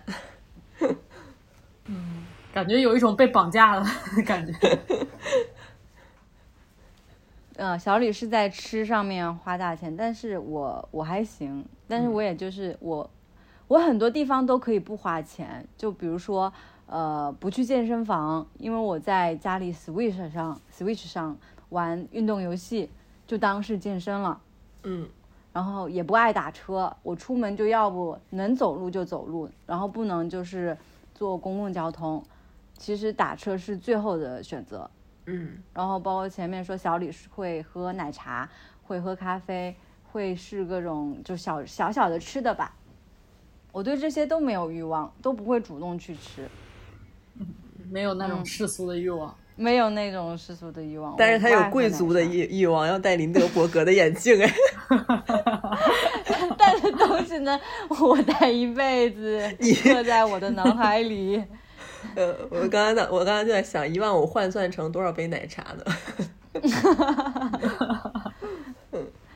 [2.52, 3.84] 感觉有一种被绑架了
[4.16, 4.52] 的 感觉。
[7.56, 13.08] 嗯， 小李是在吃上面花大钱，但是我我还行，但是我也就是我，
[13.68, 16.52] 我很多地方都可以不花钱，就比如说
[16.86, 21.36] 呃不去健身房，因为我在家里 Switch 上 Switch 上
[21.68, 22.90] 玩运动游戏，
[23.26, 24.40] 就当是健身了。
[24.82, 25.06] 嗯
[25.52, 30.76] 然后也不爱打车，我出门就要不能走路就走路，然后不能就是
[31.14, 32.24] 坐公共交通。
[32.80, 34.90] 其实打车是最后的选择。
[35.26, 38.48] 嗯然后包括前面说小李是会喝奶茶，
[38.82, 39.76] 会喝咖啡，
[40.10, 42.74] 会是各种就小小小的吃的吧。
[43.70, 46.48] 我对这些都没有欲望，都不会主动去吃，
[47.90, 49.36] 没有那种嗯世俗的欲望。
[49.56, 51.14] 没有那种世俗的欲望。
[51.18, 54.50] 但是他有贵族的欲欲望，要戴林德伯格的眼镜哎。
[56.56, 57.60] 但是东西呢，
[58.00, 61.44] 我戴一辈子，刻在我的脑海里。
[62.14, 65.84] 呃，我刚才在，我刚才就在想，一万五换算成多少杯奶茶呢？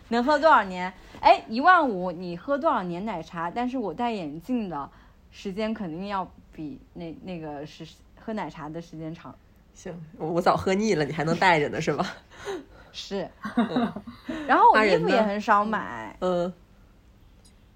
[0.09, 0.93] 能喝多少年？
[1.21, 3.51] 哎，一万五，你喝多少年奶茶？
[3.51, 4.89] 但是我戴眼镜的
[5.31, 7.87] 时间肯定要比那那个是
[8.23, 9.35] 喝奶茶的时间长。
[9.73, 12.07] 行，我我早喝腻了，你还能戴着呢是吧？
[12.93, 13.29] 是，
[14.47, 16.53] 然后我衣服也很少买，嗯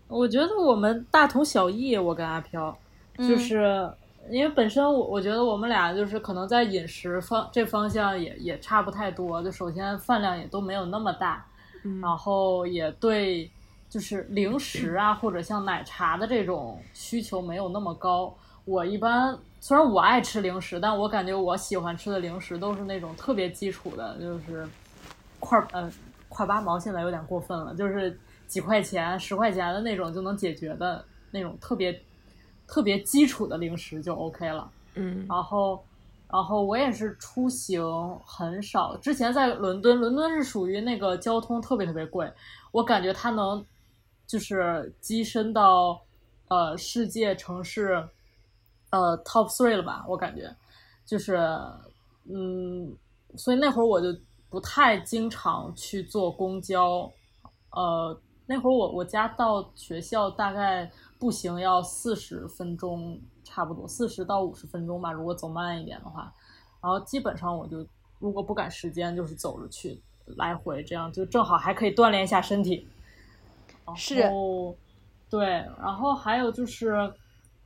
[0.06, 2.78] 我觉得我们大同小异，我跟阿飘，
[3.16, 3.90] 嗯就是
[4.30, 11.46] 因为本身我我觉得我们俩就是可能在饮食方这方向也也差不太多，就首先饭量也都没有那么大，
[11.84, 13.50] 嗯然后也对
[13.88, 18.34] 就是零食啊或者像奶茶的这种需求没有那么高。
[18.64, 24.68] 我一般虽然我爱吃零食，但我感觉我喜欢吃的零食都是那种特别基础的，就是
[25.40, 25.90] 块儿呃
[26.28, 31.98] 块八毛现在有点过分了，就是几块钱、十块钱的那种就能解决的那种特别
[32.68, 34.70] 特别基础的零食就 OK 了。
[34.94, 35.82] 嗯然后，
[36.30, 37.82] 然后我也是出行
[38.24, 38.96] 很少。
[38.98, 42.30] 之前在伦敦，伦敦是属于那个交通特别特别贵，
[42.70, 43.64] 我感觉它能
[44.26, 46.00] 就是跻身到
[46.48, 48.06] 呃世界城市
[48.90, 50.04] 呃 top three 了吧？
[50.08, 50.54] 我感觉
[51.06, 51.36] 就是
[52.24, 52.94] 嗯，
[53.36, 54.08] 所以那会儿我就
[54.50, 57.10] 不太经常去坐公交，
[57.70, 66.32] 呃，那会儿我我家到学校大概步行要四十分钟，差不多四十到五十分钟吧，如果走慢一点的话。
[66.80, 67.86] 然后基本上我就
[68.18, 70.00] 如果不赶时间，就是走着去，
[70.36, 72.88] 来回这样就正好还可以锻炼一下身体。
[73.94, 74.74] 是然后
[75.28, 75.46] 对，
[75.78, 77.12] 然后还有就是，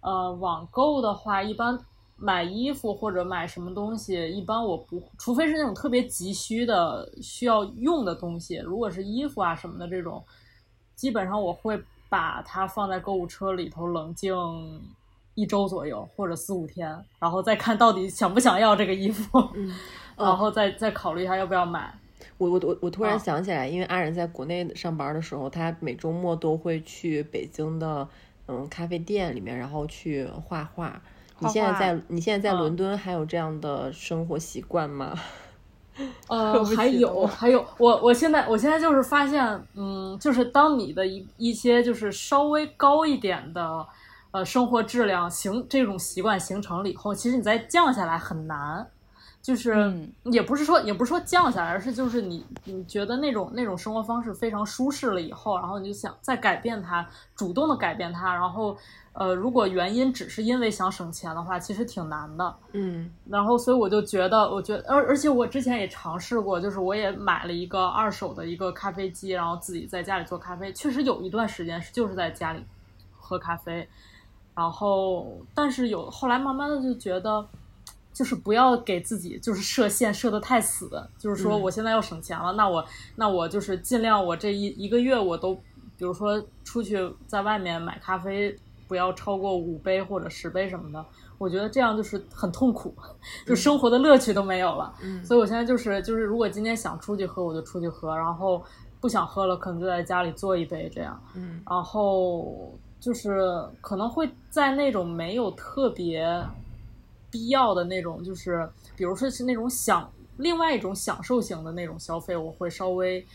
[0.00, 1.78] 呃，网购的话，一般
[2.16, 10.24] 买衣服或者买什么东西，一般我不，除非是那种特别急需的需要用的东西，如果是衣服啊什么的这种，
[11.02, 11.76] 基本上我会
[12.08, 14.32] 把它放在购物车里头冷静
[15.34, 19.74] 一周左右或者四五天，然后再看到底想不想要这个衣服，嗯，
[20.16, 21.92] 然后再再考虑一下要不要买。
[22.38, 28.08] 我我我我突然啊想起来，因为阿仁在国内上班的时候，他每周末都会去北京的
[28.46, 31.02] 嗯咖啡店里面，然后去画画。
[31.40, 35.18] 你现在在你现在在嗯伦敦还有这样的生活习惯吗？
[36.28, 43.86] 呃，还有还有，我我现在我现在就是发现，嗯，就是当你的一一些就是稍微高一点的
[44.30, 48.86] 呃生活质量形这种习惯形成了以后，其实你再降下来很难。
[49.42, 58.76] 就是也不是说也不是说降下来，而是就是你你觉得那种那种生活方式非常舒适了以后，然后你就想再改变它，主动的改变它，然后
[59.14, 62.54] 呃，如果原因只是因为想省钱的话，其实挺难的。
[62.70, 72.64] 嗯，然后所以我就觉得，我觉得而而且我之前也尝试过，就是我也买了一个二手的一个咖啡机，然后自己在家里做咖啡，确实有一段时间是就是在家里
[73.18, 73.88] 喝咖啡，
[74.54, 77.44] 然后但是有后来慢慢的就觉得。
[78.12, 82.84] 就是不要给自己就是设限设的太死，就是说我现在要省钱了，那我
[83.16, 88.54] 那我就是尽量我这一一个月我都，比如说出去在外面买咖啡
[88.86, 91.02] 不要超过五杯或者十杯什么的，
[91.38, 92.94] 我觉得这样就是很痛苦，
[93.46, 94.94] 就生活的乐趣都没有了。
[95.02, 98.62] 嗯，所以我现在就是就是如果今天想出去喝我就出去喝，然后
[99.00, 101.18] 不想喝了可能就在家里做一杯这样。
[101.34, 103.40] 嗯，然后就是
[103.80, 106.28] 可能会在那种没有特别。
[107.32, 113.26] 必要的那种，就是比如说是那种享另外一种享受型的那种消费，我会稍微，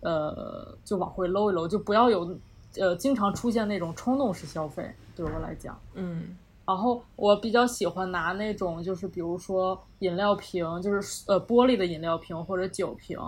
[0.00, 2.38] 呃，就往回搂一搂，就不要有，
[2.78, 6.36] 呃，经常出现那种冲动式消费，对我来讲，嗯。
[6.66, 13.18] 然后我比较喜欢拿那种，就是比如说饮料瓶，就是呃玻璃的饮料瓶或者酒瓶。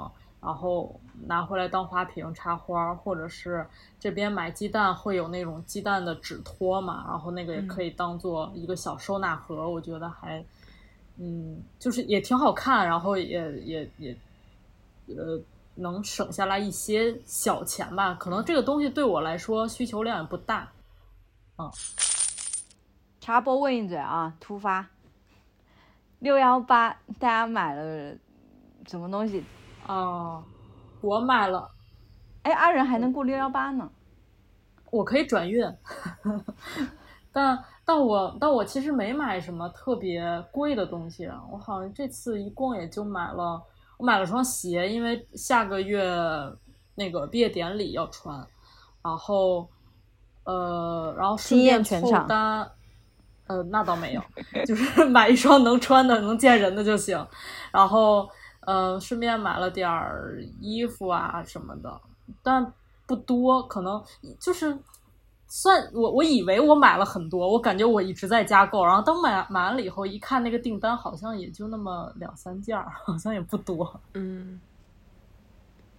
[0.40, 3.66] 然后拿回来当花瓶插花，或者是
[3.98, 10.44] 这边买鸡蛋会有那种鸡蛋的纸托嘛，然后那个也可以当做一个小收纳盒，我觉得还，
[11.16, 14.16] 嗯，就是也挺好看，然后也也也，
[15.08, 15.40] 呃，
[15.74, 18.14] 能省下来一些小钱吧。
[18.14, 20.70] 可能这个东西对我来说需求量也不大。
[21.58, 21.68] 嗯，
[23.20, 24.86] 插播问一嘴啊，突发，
[26.20, 28.16] 六幺八大家买了
[28.86, 29.42] 什么东西？
[29.88, 30.44] 哦，
[31.00, 31.70] 我买了，
[32.42, 33.90] 哎，阿仁还能过六幺八呢，
[34.90, 35.66] 我可以转运，
[37.32, 40.22] 但但我但我其实没买什么特别
[40.52, 43.62] 贵的东西，我好像这次一共也就买了，
[43.96, 46.04] 我买了双鞋，因为下个月
[46.94, 48.46] 那个毕业典礼要穿，
[49.02, 49.66] 然后
[50.44, 52.70] 呃，然后顺便凑单，
[53.46, 54.22] 呃，那倒没有，
[54.66, 57.26] 就是买一双能穿的、能见人的就行，
[57.72, 58.28] 然后。
[58.68, 61.98] 呃，顺便买了点儿衣服啊什么的，
[62.42, 62.70] 但
[63.06, 64.04] 不多，可能
[64.38, 64.78] 就是
[65.46, 73.98] 算我我以为我买了很多，我感觉我一直在加购，然后等买买完了以后，一看那个订单好像也就那么两三件儿，好像也不多。
[74.12, 74.60] 嗯，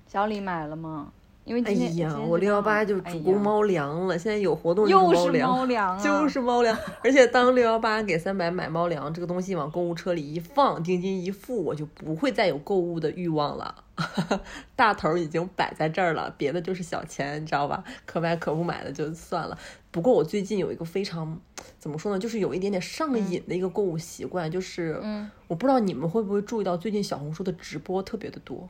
[0.06, 1.12] 小李买了吗？
[1.50, 6.78] 因为哎呀，我六幺八就主攻猫粮了，现在有活动又是猫粮， 就是猫粮。
[7.04, 13.84] 而且当六幺八给三百买猫粮这个东西往购物车里一放，定金一付，我就不会再有购物的欲望了。
[14.78, 17.84] 大头已经摆在这儿了，别的就是小钱，你知道吧？
[18.06, 19.58] 可买可不买的就算了。
[19.90, 21.36] 不过我最近有一个非常
[21.80, 25.02] 怎么说呢，就是有一点点上瘾的一个购物习惯，就是
[25.48, 28.70] 我不知道你们会不会注意到，最近小红书的直播特别的多。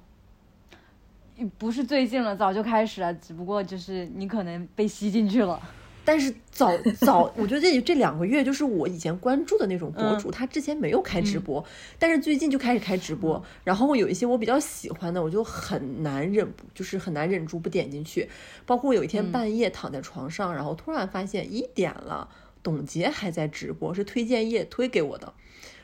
[1.58, 5.60] 不是最近了，早就开始了，只不过就是你可能被吸进去了。
[6.06, 11.64] 但是早早，我觉得这这两个月就是我以前关注的那种博主，他之前没有开直播，
[12.00, 13.44] 但是最近就开始开直播。
[13.64, 18.28] 然后有一些我比较喜欢的，我就很难忍，就是很难忍住不点进去。
[18.66, 22.28] 包括有一天半夜躺在床上，然后突然发现一点了，
[22.64, 25.32] 董洁还在直播，是推荐页推给我的，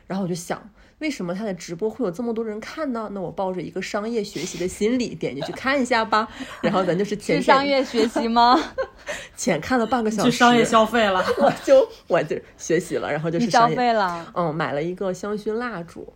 [0.08, 0.72] 然后我就想。
[1.00, 3.10] 为什么他的直播会有这么多人看呢？
[3.12, 6.28] 那我抱着一个商业学习的心理点进去看一下吧。
[6.64, 8.58] 然后咱就是浅商业学习吗？
[9.36, 14.32] 浅看了半个小时，去商业消费了，我就我就学习了，然后就是消费了。
[14.34, 16.14] 嗯，买了一个香薰蜡烛。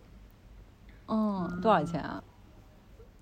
[1.08, 2.22] 嗯，多少钱啊？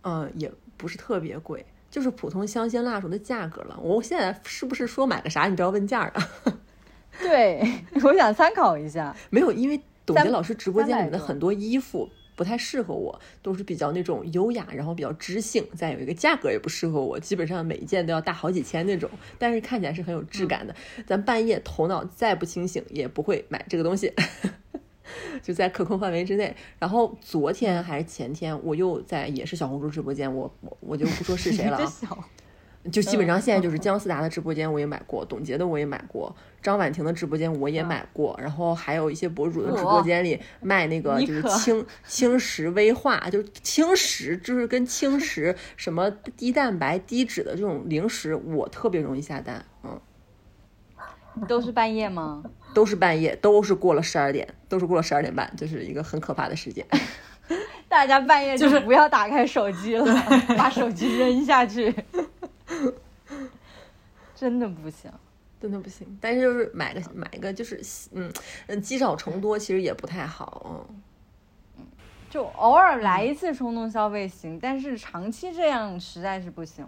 [0.03, 3.77] 嗯，也不是特别贵，就是普通香薰蜡烛的价格了。
[3.83, 6.29] 我现在是不是说买个啥你都要问价啊？
[7.21, 9.15] 对，我想参考一下。
[9.31, 9.81] 没有，因为。
[10.15, 20.75] 董洁老师直播间里面的很多衣服不太适合我，都是比较那种优雅，然后比较知性，再有一个价格也不适合我，基本上每一件都要大好几千那种，但是看起来是很有质感的。
[21.07, 24.13] 咱半夜头脑再不清醒，也不会买这个东西，
[25.43, 26.55] 就在可控范围之内。
[26.79, 31.81] 然后昨天还是前天，我又在也是小红书直播间，我我我就不说是谁了。
[32.91, 50.01] 就基本上现在就是姜思达的直播间我也买过，董洁的我也买过，张婉婷的直播间我也买过，然后还有一些博主的直播间里卖那个就是轻轻食微化，就是轻食，就是跟轻食什么低蛋白低脂的这种零食，我特别容易下单，嗯。
[51.47, 52.43] 都是半夜吗？
[52.75, 56.85] 都是半夜，都是过了十二点，都是过了十二点半，就是一个很可怕的时间。
[57.89, 60.07] 大大家半夜就是不要打开手机了，
[60.57, 61.93] 把手机扔下去，
[64.35, 65.11] 真的不行。
[65.61, 66.07] 真的不行。
[66.21, 68.33] 但是就是买个买个就是嗯
[68.69, 70.87] 嗯积少成多，其实也不太好。
[71.77, 71.85] 嗯，
[72.31, 76.87] 就偶尔来一次冲动消费行，但是长期这样实在是不行，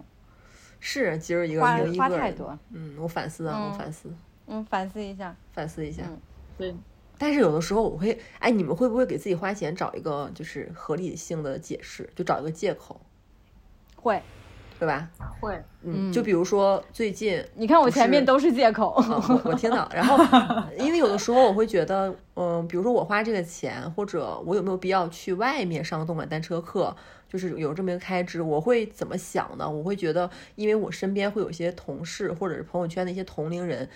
[0.78, 2.56] 是今儿一个花赢一个花太多。
[2.70, 4.14] 嗯，我反思啊，我嗯反思
[4.46, 5.34] 嗯，反思一下。
[5.52, 6.04] 反思一下。
[6.06, 6.20] 嗯
[6.56, 6.76] 对，
[7.18, 13.00] 但是有的时候我会，哎，你们会不会给自己花钱找一个就是合理性的解释，就找一个借口，
[13.96, 14.22] 会，
[14.80, 15.06] 对吧？
[15.38, 18.94] 会，嗯，嗯就比如说最近你看我前面都是借口。
[18.94, 20.18] 啊，我我听到，然后
[20.78, 26.96] 因为有的时候我会觉得，嗯、比如说我花这个钱，或者我有没有必要去外面上动感单车课，
[27.28, 29.70] 就是有这么一个开支，我会怎么想呢？
[29.70, 33.88] 我会觉得，因为我身边会有一些同事或者是朋友圈的一些同龄人。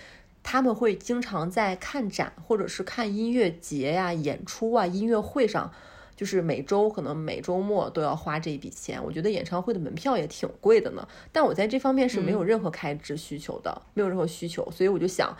[0.46, 5.72] 他们会经常在看展或者是看音乐节呀、演出啊、音乐会上，
[6.16, 9.02] 就是每周可能每周末都要花这一笔钱。
[9.04, 15.36] 我觉得演唱会的门票也挺贵的呢，但我在这方面是没有任何开支需求的，没有任何需求，所以我就想，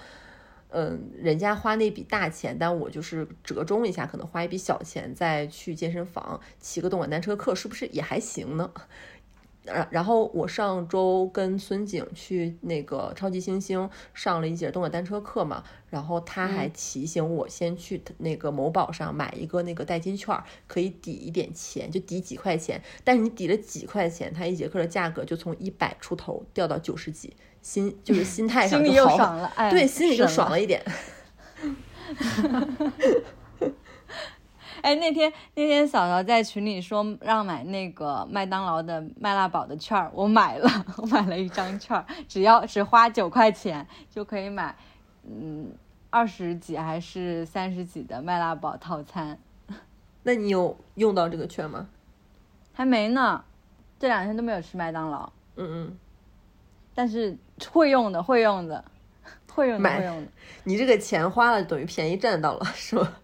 [0.71, 8.71] 嗯，人家花那笔大钱，但我就是折中一下，可能花一笔小钱再去健身房骑个动感单车课，是不是也还行呢？
[9.65, 22.83] 然然后我上周跟孙景去那个超级星星上了一节动感单车课嘛，然后他还提醒我先去那个某宝上买一个那个代金券，可以抵一点钱，就抵几块钱。
[23.03, 30.85] 但是你抵了几块钱，他一节课的价格就从一百出头掉到九十几，心就是心态上心里又爽了哎对，心里就爽了一点。
[34.85, 40.69] 哎，那天那天嫂嫂在群里说让买那个麦当劳的麦辣堡的券儿，我买了，
[41.01, 44.77] 我买了一张券儿，只要只花九块钱就可以买，
[45.23, 45.73] 嗯，
[46.11, 49.39] 二十几还是三十几的麦辣堡套餐，
[50.23, 51.89] 那你有用到这个券吗？
[52.75, 53.43] 还没呢，
[53.99, 55.99] 这两天都没有吃麦当劳，嗯嗯，
[56.95, 57.35] 但是
[57.73, 58.85] 会用的，会用的，
[59.51, 60.31] 会用的，买会用的。
[60.65, 63.21] 你这个钱花了，等于便宜占到了，是吧？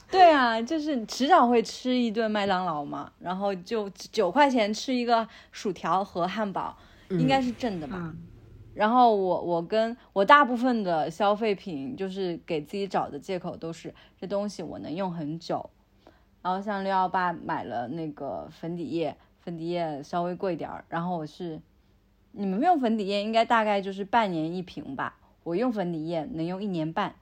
[0.10, 6.76] 对啊，就是迟早会吃一顿麦当劳嘛，然后就九块钱吃一个薯条和汉堡，
[7.10, 7.96] 应该是正的吧？
[7.98, 8.16] 嗯。
[8.74, 15.68] 然后我我跟我大部分的消费品就是给自己找的借口都是这东西我能用很久，
[16.42, 21.60] 然后像六幺八买了那个粉底液，粉底液稍微贵点儿，然后我是
[22.30, 27.16] 你们用粉底液应该大概就是半年一瓶吧，我用粉底液能用一年半，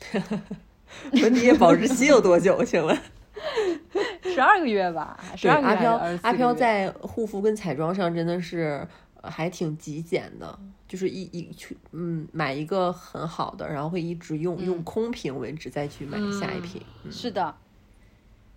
[1.12, 2.62] 粉底液保质期有多久？
[2.64, 2.96] 请问？
[4.22, 8.86] 十二个月吧，十对，二个月阿飘还是24阿飘在护肤跟彩妆上真的是
[9.20, 10.58] 呃还挺极简的，
[10.88, 16.82] 就是一一去嗯买一个很好的，然后会一直用、用空瓶为止，再去买下一瓶。
[17.04, 17.42] 嗯是的，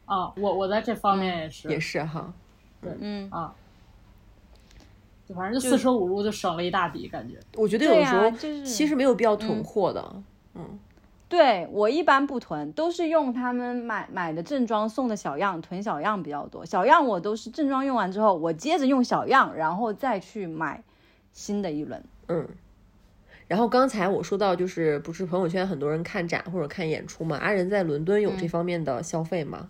[0.06, 2.34] 啊，我我在这方面也是，也是哈，
[2.82, 3.54] 对嗯，啊，
[5.28, 7.38] 就反正就四舍五入就省了一大笔，感觉。
[7.56, 8.32] 我觉得有的时候、
[8.64, 10.24] 其实没有必要囤嗯货的。
[10.56, 10.80] 嗯
[11.30, 16.66] 对我一般不囤，都是用他们买买的正装送的小样，囤小样比较多。
[16.66, 20.84] 小样我都是正装用完之后，我接着用小样，然后再去买
[21.32, 22.04] 新的一轮。
[22.28, 22.48] 嗯。
[23.48, 27.38] 然后刚才我说到，就是不是朋友圈很多人看展或者看演出嘛？
[27.38, 29.70] 阿仁在伦敦有这方面的消费吗？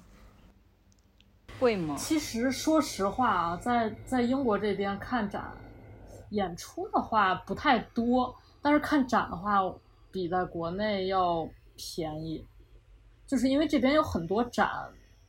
[1.60, 1.96] 贵吗？
[1.98, 5.44] 其实说实话啊，在在英国这边看展、
[6.30, 9.60] 演出的话不太多，但是看展的话
[10.12, 12.46] 比在国内要便宜，
[13.28, 14.70] 就是因为这边有很多展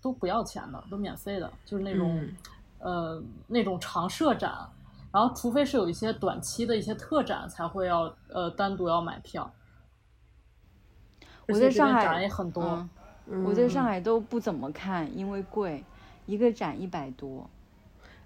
[0.00, 2.36] 都不要钱的，都免费的，就是那种、嗯
[2.78, 4.50] 呃那种常设展，
[5.12, 9.52] 然后除非是有一些短期的一些特展才会要呃单独要买票。
[11.46, 12.88] 我在上海展也很多，
[13.44, 15.84] 我在上海都不怎么看，因为贵，
[16.26, 17.50] 一个展一百多。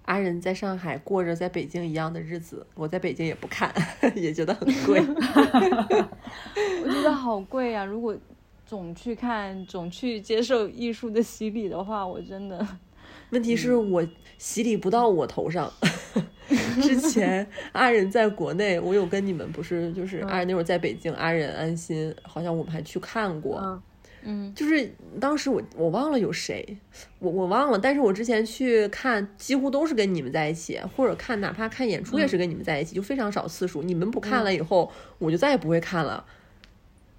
[0.05, 3.72] 阿仁在上海过着在北京一样的日子，我在北京也不看，
[4.14, 5.00] 也觉得很贵。
[6.84, 7.84] 我觉得好贵啊！
[7.84, 8.14] 如果
[8.66, 12.66] 总去看，总去接受艺术的洗礼的话，我真的
[13.30, 15.72] 问题是我洗礼不到我头上。
[16.82, 23.59] 之前阿仁在国内，我有跟你们不是就是阿仁那会儿在北京，阿仁安心，好像我们还去看过。
[23.62, 23.82] 嗯
[24.24, 26.76] 嗯，就是当时我我忘了有谁，
[27.18, 33.82] 我我忘了，但是我之前去看几乎都是跟你们在一起，或者看哪怕看演出也是跟你们在一起，就非常少次数。
[33.82, 36.24] 你们不看了以后，我就再也不会看了。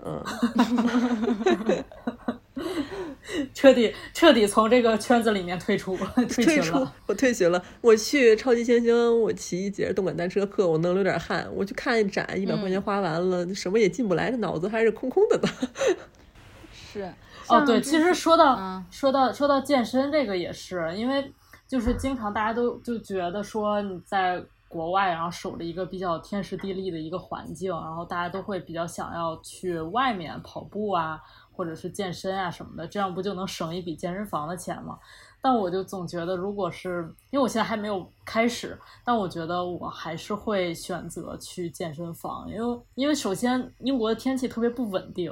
[0.04, 0.22] 嗯，
[3.54, 6.94] 彻底彻底从这个圈子里面退出，退退出群了。
[7.08, 7.64] 我退学了。
[7.82, 11.48] 我去超级星星，我骑一节动感单车课，我能流点汗。
[11.56, 15.50] 我去看一展，一百块钱花完了，什么也进不来，这脑子还是空空的呢。
[16.96, 17.14] 是
[17.50, 21.32] 哦，对，其实说到说到说到健身这个也是，因为
[21.68, 31.22] 就是经常大家都就觉得说你在国外，然后守着一个比较天时地利的一个环境，然后大家都会比较想要去外面跑步啊，
[31.52, 34.98] 或者是健身啊什么的，这样不就能省一笔健身房的钱吗？
[35.42, 45.32] 但我就总觉得，如果是因为我现在还没有开始，但我觉得我还是会选择去健身房，因为因为首先英国的天气特别不稳定，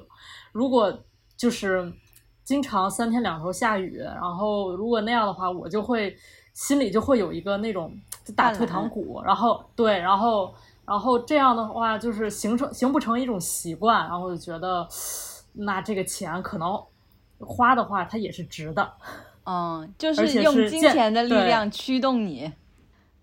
[0.51, 0.95] 如果
[1.43, 1.91] 就是
[2.45, 6.15] 经常三天两头下雨，然后如果那样的话，我就会
[6.53, 7.93] 心里就会有一个那种
[8.33, 14.87] 打退堂鼓，然后对，然后然后这样的话就是形成形不成一种习惯，然后就觉得
[15.51, 16.81] 那这个钱可能
[17.39, 18.93] 花的话，它也是值的。
[19.43, 22.49] 嗯，就是用金钱的力量驱动你。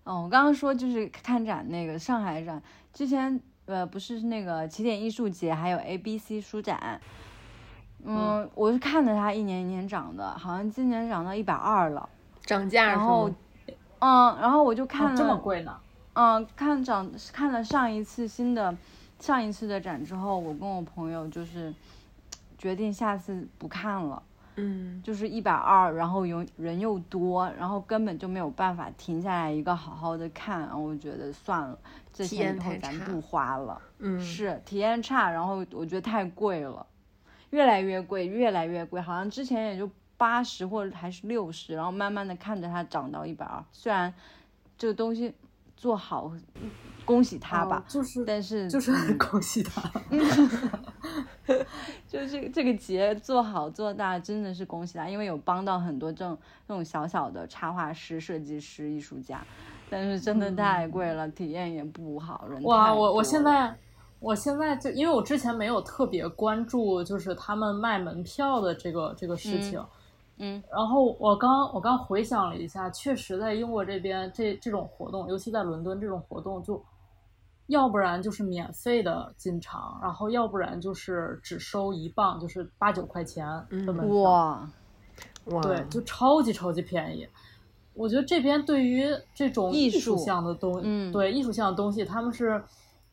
[0.03, 2.61] 嗯，我刚刚说就是看展那个上海展，
[2.93, 7.01] 之前呃不是那个起点艺术节，还有 A B C 书展。
[8.03, 12.07] 嗯，我是看着它一年一年涨的，好像今年涨到一百二了，
[12.45, 13.29] 涨价然后，
[13.99, 15.77] 嗯，然后我就看了这么贵呢。
[16.13, 18.75] 嗯，看涨看了上一次新的
[19.19, 21.73] 上一次的展之后，我跟我朋友就是
[22.57, 24.21] 决定下次不看了。
[24.57, 31.77] 嗯，就是一百二，然后有人又多，然后根本就没有办法停下来一个好好的看，我觉得算了，
[32.11, 33.81] 这钱以后咱不花了。
[33.99, 36.85] 嗯，是体验差，然后我觉得太贵了，
[37.51, 44.13] 越来越贵，越来越贵，好像之前也就八十或者还是六十，然后慢慢的看着它涨到一百二，虽然
[44.77, 45.33] 这个东西
[45.77, 46.33] 做好。
[47.03, 49.81] 恭喜他吧，就是，但是就是很 恭喜他，
[52.07, 56.37] 就这个这个节做好做大，真的是恭喜他，因为有帮到很多这种
[56.67, 59.43] 这种小小的插画师、设计师、艺术家，
[59.89, 63.75] 但是真的太贵了，体验也不好，人哇，我我现在
[64.21, 69.83] 我现在就因为我之前没有特别关注，就是他们卖门票的这个这个事情。
[70.37, 76.83] 嗯，然后我刚我刚回想了一下，确实在英国这边这这种活动，尤其在伦敦这种活动，就
[77.67, 84.21] 要不然就是免费的进场，然后要不然就是只收一磅，就是八九块钱的门票。
[84.21, 84.69] 哇，
[85.45, 87.27] 哇，对，就超级超级便宜。
[87.93, 89.05] 我觉得这边对于
[89.35, 92.63] 这种艺术项的东，嗯，对艺术项的东西，他们是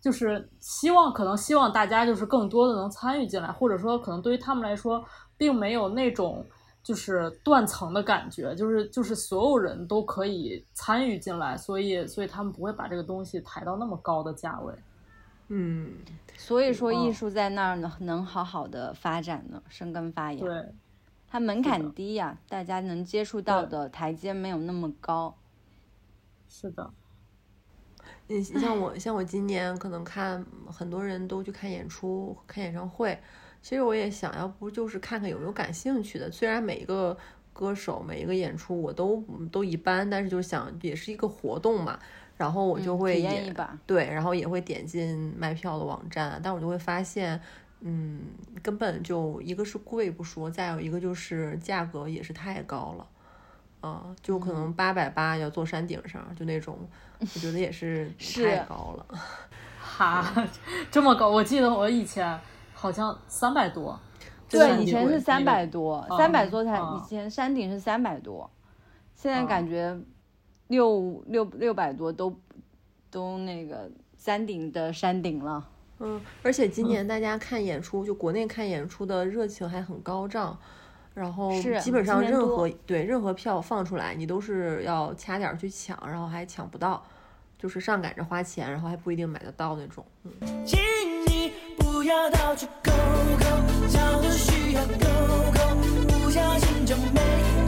[0.01, 5.05] 就是希望可能希望大家就是更多的能参与进来，或者说可能对于他们来说，
[5.37, 6.45] 并没有那种。
[6.81, 14.73] 就是断层的感觉，就是就是所有人都可以参与进来，所以所以他们不会把这个东西抬到那么高的价位。
[15.49, 15.93] 嗯，
[16.35, 20.41] 所以说艺术在那儿呢，能好好的发展呢，生根发芽。
[20.41, 20.75] 对，
[21.29, 25.37] 它门槛低呀，大家能接触到的台阶没有那么高。
[26.49, 26.91] 是的。
[28.29, 33.19] 你像我，像我今年可能看很多人都去看演出、看演唱会。
[33.61, 37.17] 其实我也想要不就是看看有没有感兴趣的，虽然每一个
[37.53, 39.21] 歌手每一个演出我都
[39.51, 41.99] 都一般，但是就想也是一个活动嘛，
[42.37, 43.53] 然后我就会也
[43.85, 47.41] 对，然后也会点进卖票的网站，但我就会发现，
[47.81, 48.21] 嗯，
[48.63, 53.09] 根本就一个是贵不说，再有一个就是价格也是太高了，
[53.81, 56.79] 啊，就可能八百八要坐山顶上，就那种，
[57.21, 59.19] 我觉得也是 太高了，
[59.81, 60.49] 哈，
[60.91, 62.39] 这么高，我记得我以前。
[62.81, 63.99] 好像三百多，
[64.49, 68.49] 对，以前是三百多，三百多才以前山顶是三百多，
[69.17, 69.99] 现在感觉
[70.69, 72.33] 六六六百多都
[73.11, 75.69] 都那个山顶的山顶了。
[75.99, 80.57] 嗯，而且今年大家看演出，就国内看演出的热情还很高涨，
[81.19, 87.05] 然后基本上任何对任何票放出来，你都是要掐点去抢，然后还抢不到，
[87.59, 90.05] 就是上赶着花钱，然后还不一定买得到那种。
[90.23, 90.33] 嗯。
[91.77, 93.45] 不要到处勾勾，
[93.89, 94.93] 找的需要勾
[95.53, 95.61] 勾，
[96.07, 97.68] 不小心就没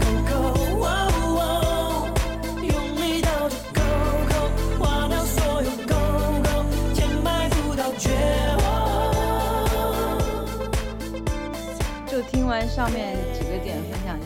[12.51, 14.19] 完上面几个点分享，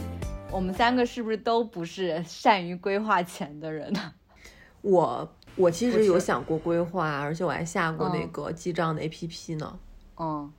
[0.51, 4.15] 我们三个是不是都不是善于规划钱的人呢？
[4.81, 9.79] 我我其实有想过规划，而且我还下过那个记账的 APP 呢。
[10.19, 10.51] 嗯，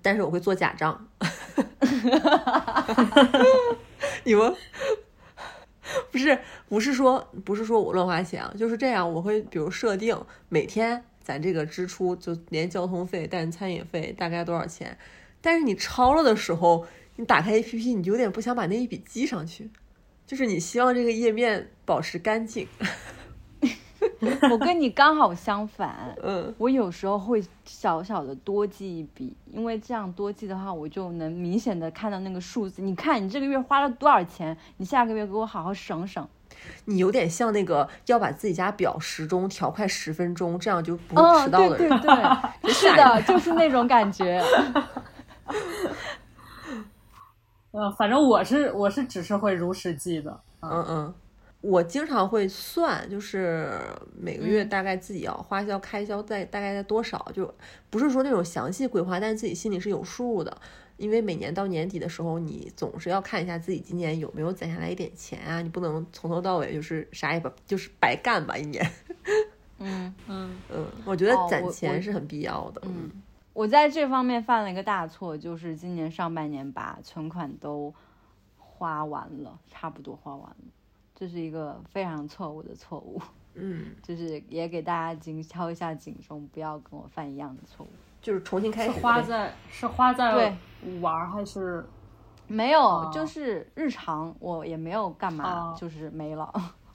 [0.00, 1.06] 但是我会做假账。
[4.24, 4.56] 你们
[6.10, 9.12] 不是不是说不是说我乱花钱啊，就是这样。
[9.12, 14.96] 我会比如设定每天咱这个支出就连交通费带餐饮费大概多少钱，
[15.42, 16.86] 但是你超了的时候，
[17.16, 19.70] 你打开 APP，你就有点不想把那一笔记上去，
[20.26, 22.66] 就是你希望这个页面保持干净。
[24.50, 32.82] 我跟你刚好相反，嗯，我有时候会小小的多记一笔，因为这样多记的话，我就能明显的看到那个数字。
[32.82, 36.26] 你看你这个月花了多少钱，你下个月给我好好省省。
[36.84, 41.88] 你有点像那个要把自己家表时钟调快十分钟，这样就不会迟到的人。
[41.88, 42.16] 对对
[42.62, 44.42] 对， 是的，就是那种感觉。
[47.72, 50.40] 嗯，反正我是我是只是会如实记的。
[50.60, 51.14] 嗯嗯，
[51.60, 53.78] 我经常会算，就是
[54.16, 57.52] 每个月大概自己要花销开销在大概在多少，就
[57.90, 60.56] 不是说那种详细规划，但是自己心里是有数的。
[60.98, 68.88] 因为每年到年底的时候，你总是要看一下自己今年有没有攒下来一点钱啊，你不能从头到尾就是啥也不就是白干吧一年。
[69.80, 72.82] 嗯嗯嗯，我觉得攒钱是很必要的。
[72.84, 73.10] 嗯，
[73.52, 77.94] 我在这方面犯了一个大错，就是今年上半年把存款都
[78.56, 80.56] 花完了，差不多花完了，
[81.14, 83.20] 这是一个非常错误的错误。
[83.54, 87.88] 嗯， 就是也给大家警敲一下警钟，不要跟我犯一样的错误。
[88.22, 91.84] 就是重新开始花在是花在对玩还是
[92.46, 96.50] 没有，就是日常我也没有干嘛，哦就是没了。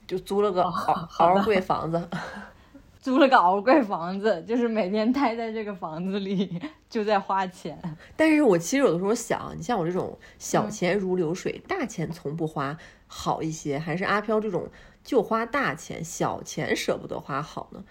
[0.06, 2.08] 就租了个 好好贵房子。
[3.00, 7.80] 租了个敖贵房子，就是每天待在这个房子里就在花钱。
[8.16, 12.76] 但是我其实有的时候想，你像我这种小钱如流水，大钱从不花
[13.06, 14.68] 好一些，还是阿飘这种
[15.02, 17.84] 就花大钱，小钱舍不得花好呢？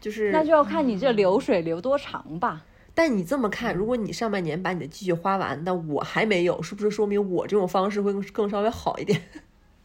[0.00, 2.64] 就是那就要看你这流水流多长吧。
[2.94, 9.22] 但你这么看，如果你上半年把你的积蓄花完，但我还没有，是不是说明我这种方式会更更稍微好一点？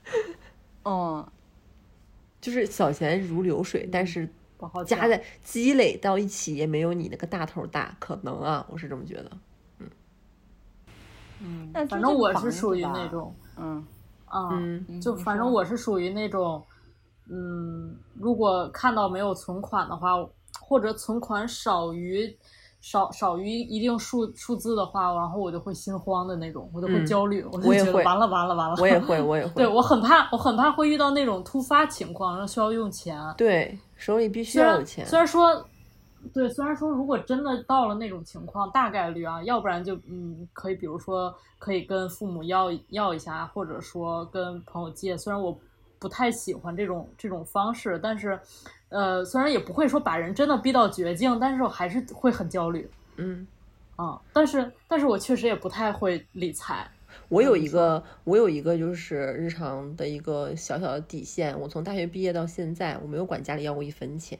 [0.86, 1.26] 嗯，
[2.44, 4.28] 就是小钱如流水，但是
[4.86, 9.32] 加在积累到一起也没有你那个大头大，可能啊，我是这么觉得。
[9.80, 9.90] 嗯
[11.74, 13.88] 嗯，反正我是属于那种嗯
[14.26, 16.62] 啊，嗯就反正我是属于那种，
[17.30, 20.12] 嗯，如果看到没有存款的话，
[20.60, 22.38] 或者存款少于
[22.84, 29.54] 少少于一定数数字的话，然后我就会心慌的那种，我就会嗯焦虑，我就会觉得完了完了完了，我也会，我也 会。
[29.56, 33.18] 对我很怕，我很怕会遇到那种突发情况，然后需要用钱。
[33.38, 35.06] 对，手里必须要有钱。
[35.06, 35.66] 虽然说，
[36.34, 45.16] 对，虽然说如果真的到了那种情况，大概率啊，要不然就嗯，可以比如说可以跟父母要要一下，或者说跟朋友借。
[45.16, 45.58] 虽然我
[46.04, 48.38] 不太喜欢这种这种方式，但是
[48.90, 52.86] 呃，虽然也不会说把人真的逼到绝境，但是我还是会很焦虑
[53.16, 53.48] 嗯，
[53.96, 54.20] 啊。
[54.34, 56.86] 但是但是我确实也不太会理财。
[57.30, 61.58] 我有一个，我有一个就是日常的一个小小的底线。
[61.58, 64.38] 我从大学毕业到现在，我没有管家里要过一分钱。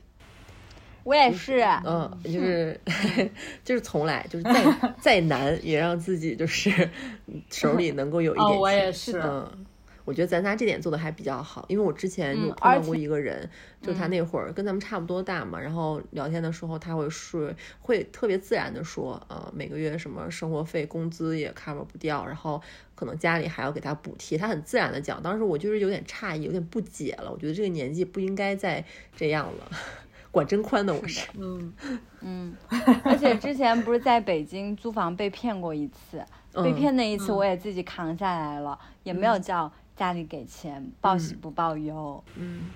[1.06, 1.62] 我也是。
[1.86, 2.80] 嗯，就是
[3.64, 6.90] 就是从来就是再 再难也让自己就是
[7.50, 8.60] 手里能够有一点哦，钱。
[8.60, 9.22] 我也是。
[9.24, 9.66] 嗯，
[10.06, 13.50] 我觉得咱仨这点做的还比较好，因为我之前有嗯而碰到过一个人，
[13.82, 17.50] 就他那会儿跟咱们差不多大嘛，然后聊天的时候他会说，
[17.80, 22.62] 会特别自然的说，呃，每个月什么生活费、工资也 cover 不掉，然后
[22.96, 28.84] 可能家里还要给他补贴，他很自然的讲，当时我就是有点诧异，有点不解了，我觉得这个年纪不应该再
[29.16, 29.72] 这样了，
[30.32, 31.74] 管真宽的我是，嗯，
[32.22, 32.56] 嗯，
[33.06, 36.18] 而且之前不是在北京租房被骗过一次，
[36.54, 37.36] 被嗯骗那一次嗯。
[37.38, 42.24] 我也自己扛下来了，也没有叫家里给钱，报喜不报忧。
[42.36, 42.70] 嗯。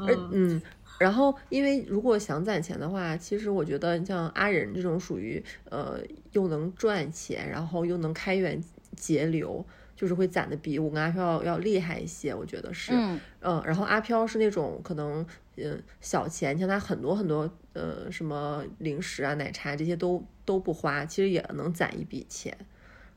[0.00, 0.62] 而嗯嗯，
[1.00, 5.98] 然后因为如果想攒钱的话，其实我觉得像阿仁这种属于呃
[6.30, 8.62] 又能赚钱，然后又能开源
[8.94, 9.64] 节流，
[9.96, 12.92] 就是会攒的比我跟阿飘要要厉害一些，我觉得是。
[12.94, 15.26] 嗯嗯，然后阿飘是那种可能，
[15.56, 22.56] 嗯，小钱，像他很多很多，呃，什么零食啊、奶茶这些都都不花，其实也能攒一笔钱。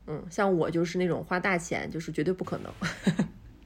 [0.06, 2.72] 嗯，像我就是那种花大钱，就是绝对不可能。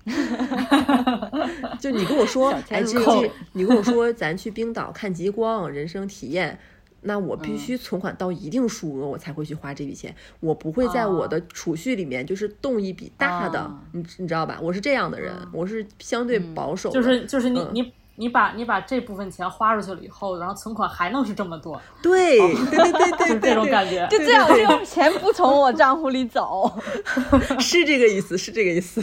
[1.80, 6.58] 就你跟我说，哎，这这，你跟我说咱去冰岛看极光，人生体验。
[7.02, 10.12] 那我必须存款到一定数额，我才会去花这笔钱。
[10.40, 14.58] 我不会在我的储蓄里面就是动一笔大的，啊你你知道吧？
[14.60, 24.06] 我是这样的人，我是相对保守的，就是就是你嗯你你把你把这部分钱花出去了以后，然后存款还能是这么多，对对对对 对就是这种感觉。
[24.10, 26.70] 就这样，这种钱不从我账户里走。
[27.60, 29.02] 是这个意思，是这个意思。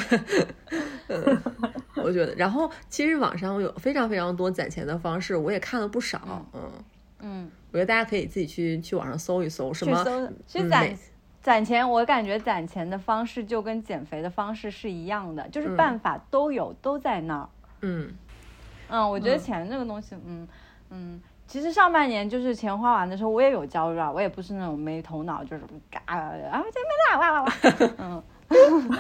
[1.08, 1.42] 嗯，
[1.96, 6.46] 我觉得，然后其实网上有非常非常多攒钱的方式，我也看了不少。
[6.54, 6.72] 嗯，
[7.20, 10.04] 嗯，我觉得大家可以自己去去网上搜一搜，什么
[10.48, 10.98] 其实嗯攒
[11.42, 17.50] 攒钱，我感觉攒钱的方式就跟减肥的方式是一样的，就是嗯办法都有，都在那儿。
[17.82, 18.14] 嗯
[18.94, 20.48] 嗯，我觉得嗯钱这个东西，嗯
[20.92, 27.54] 嗯，其实上半年就是钱花完的时候，我也有焦虑啊，我也不是那种没头脑，就是嘎啊钱没啦哇哇哇，
[27.98, 28.24] 嗯，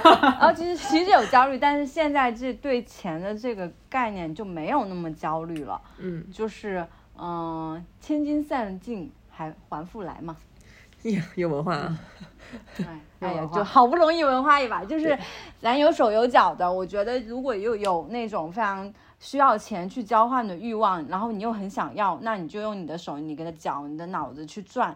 [0.02, 5.80] 然后其实其实有焦虑，但是现在这对钱的这个概念就没有那么焦虑了。
[6.00, 6.84] 嗯，就是
[7.16, 10.36] 嗯，千金散尽还还复来嘛。
[11.04, 12.00] 呀，有文化啊！
[12.80, 15.16] 哎，哎呀，就好不容易文化一把，就是
[15.60, 16.72] 咱有手有脚的。
[16.72, 18.91] 我觉得如果又有那种非常
[19.24, 24.93] 需要钱去交换的欲望，然后你又很想要，那你就用你的手、你的脚、你的脑子去赚。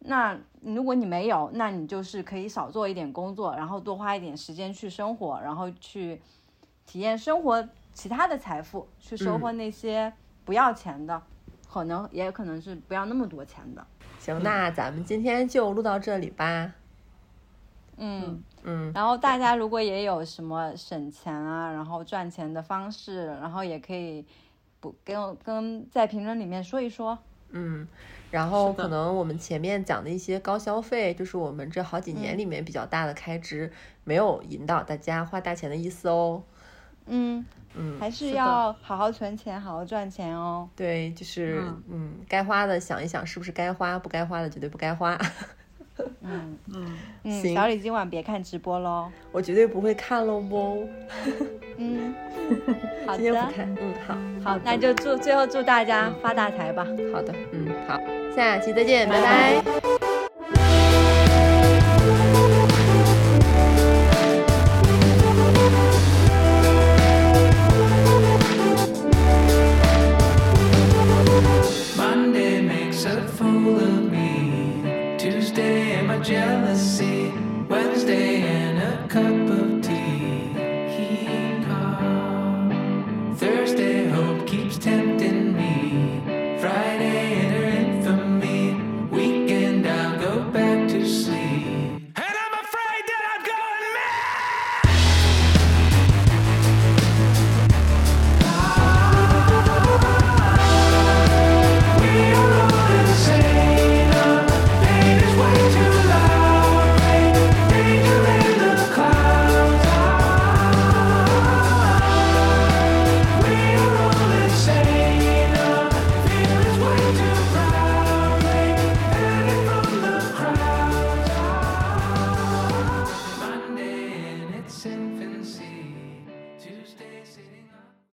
[0.00, 6.20] 那如果你没有，那你就是可以少做一点工作，然后多花一点时间去生活，然后去
[6.84, 10.12] 体验生活其他的财富，去收获那些
[10.44, 11.22] 不要钱的，
[11.66, 13.86] 可能也可能是不要那么多钱的。
[14.18, 16.74] 行，那咱们今天就录到这里吧。
[18.02, 24.24] 嗯嗯，然后大家如果也有什么省钱啊，然后赚钱的方式，然后也可以
[24.80, 27.18] 不跟跟在评论里面说一说。
[27.50, 27.86] 嗯，
[28.30, 33.70] 然后可能我们前面讲的一些高消费，就是我们这好几年里面比较大的开支，
[34.04, 36.42] 没有引导大家花大钱的意思哦。
[37.06, 37.44] 嗯
[37.74, 40.68] 嗯，还是要好好存钱，好好赚钱哦。
[40.76, 45.18] 对，就是嗯，该花的想一想是不是该花，不该花的绝对不该花。
[46.22, 46.96] 嗯 嗯。
[47.24, 50.88] 嗯，小李今晚别看直播喽，我绝对不会看喽不。
[51.76, 52.14] 嗯，
[53.06, 53.94] 好的，今天不看，嗯，
[54.42, 56.84] 好，好，那就祝最后祝大家发大财吧。
[57.12, 57.98] 好的，嗯，好，
[58.34, 59.99] 下期再见，拜拜。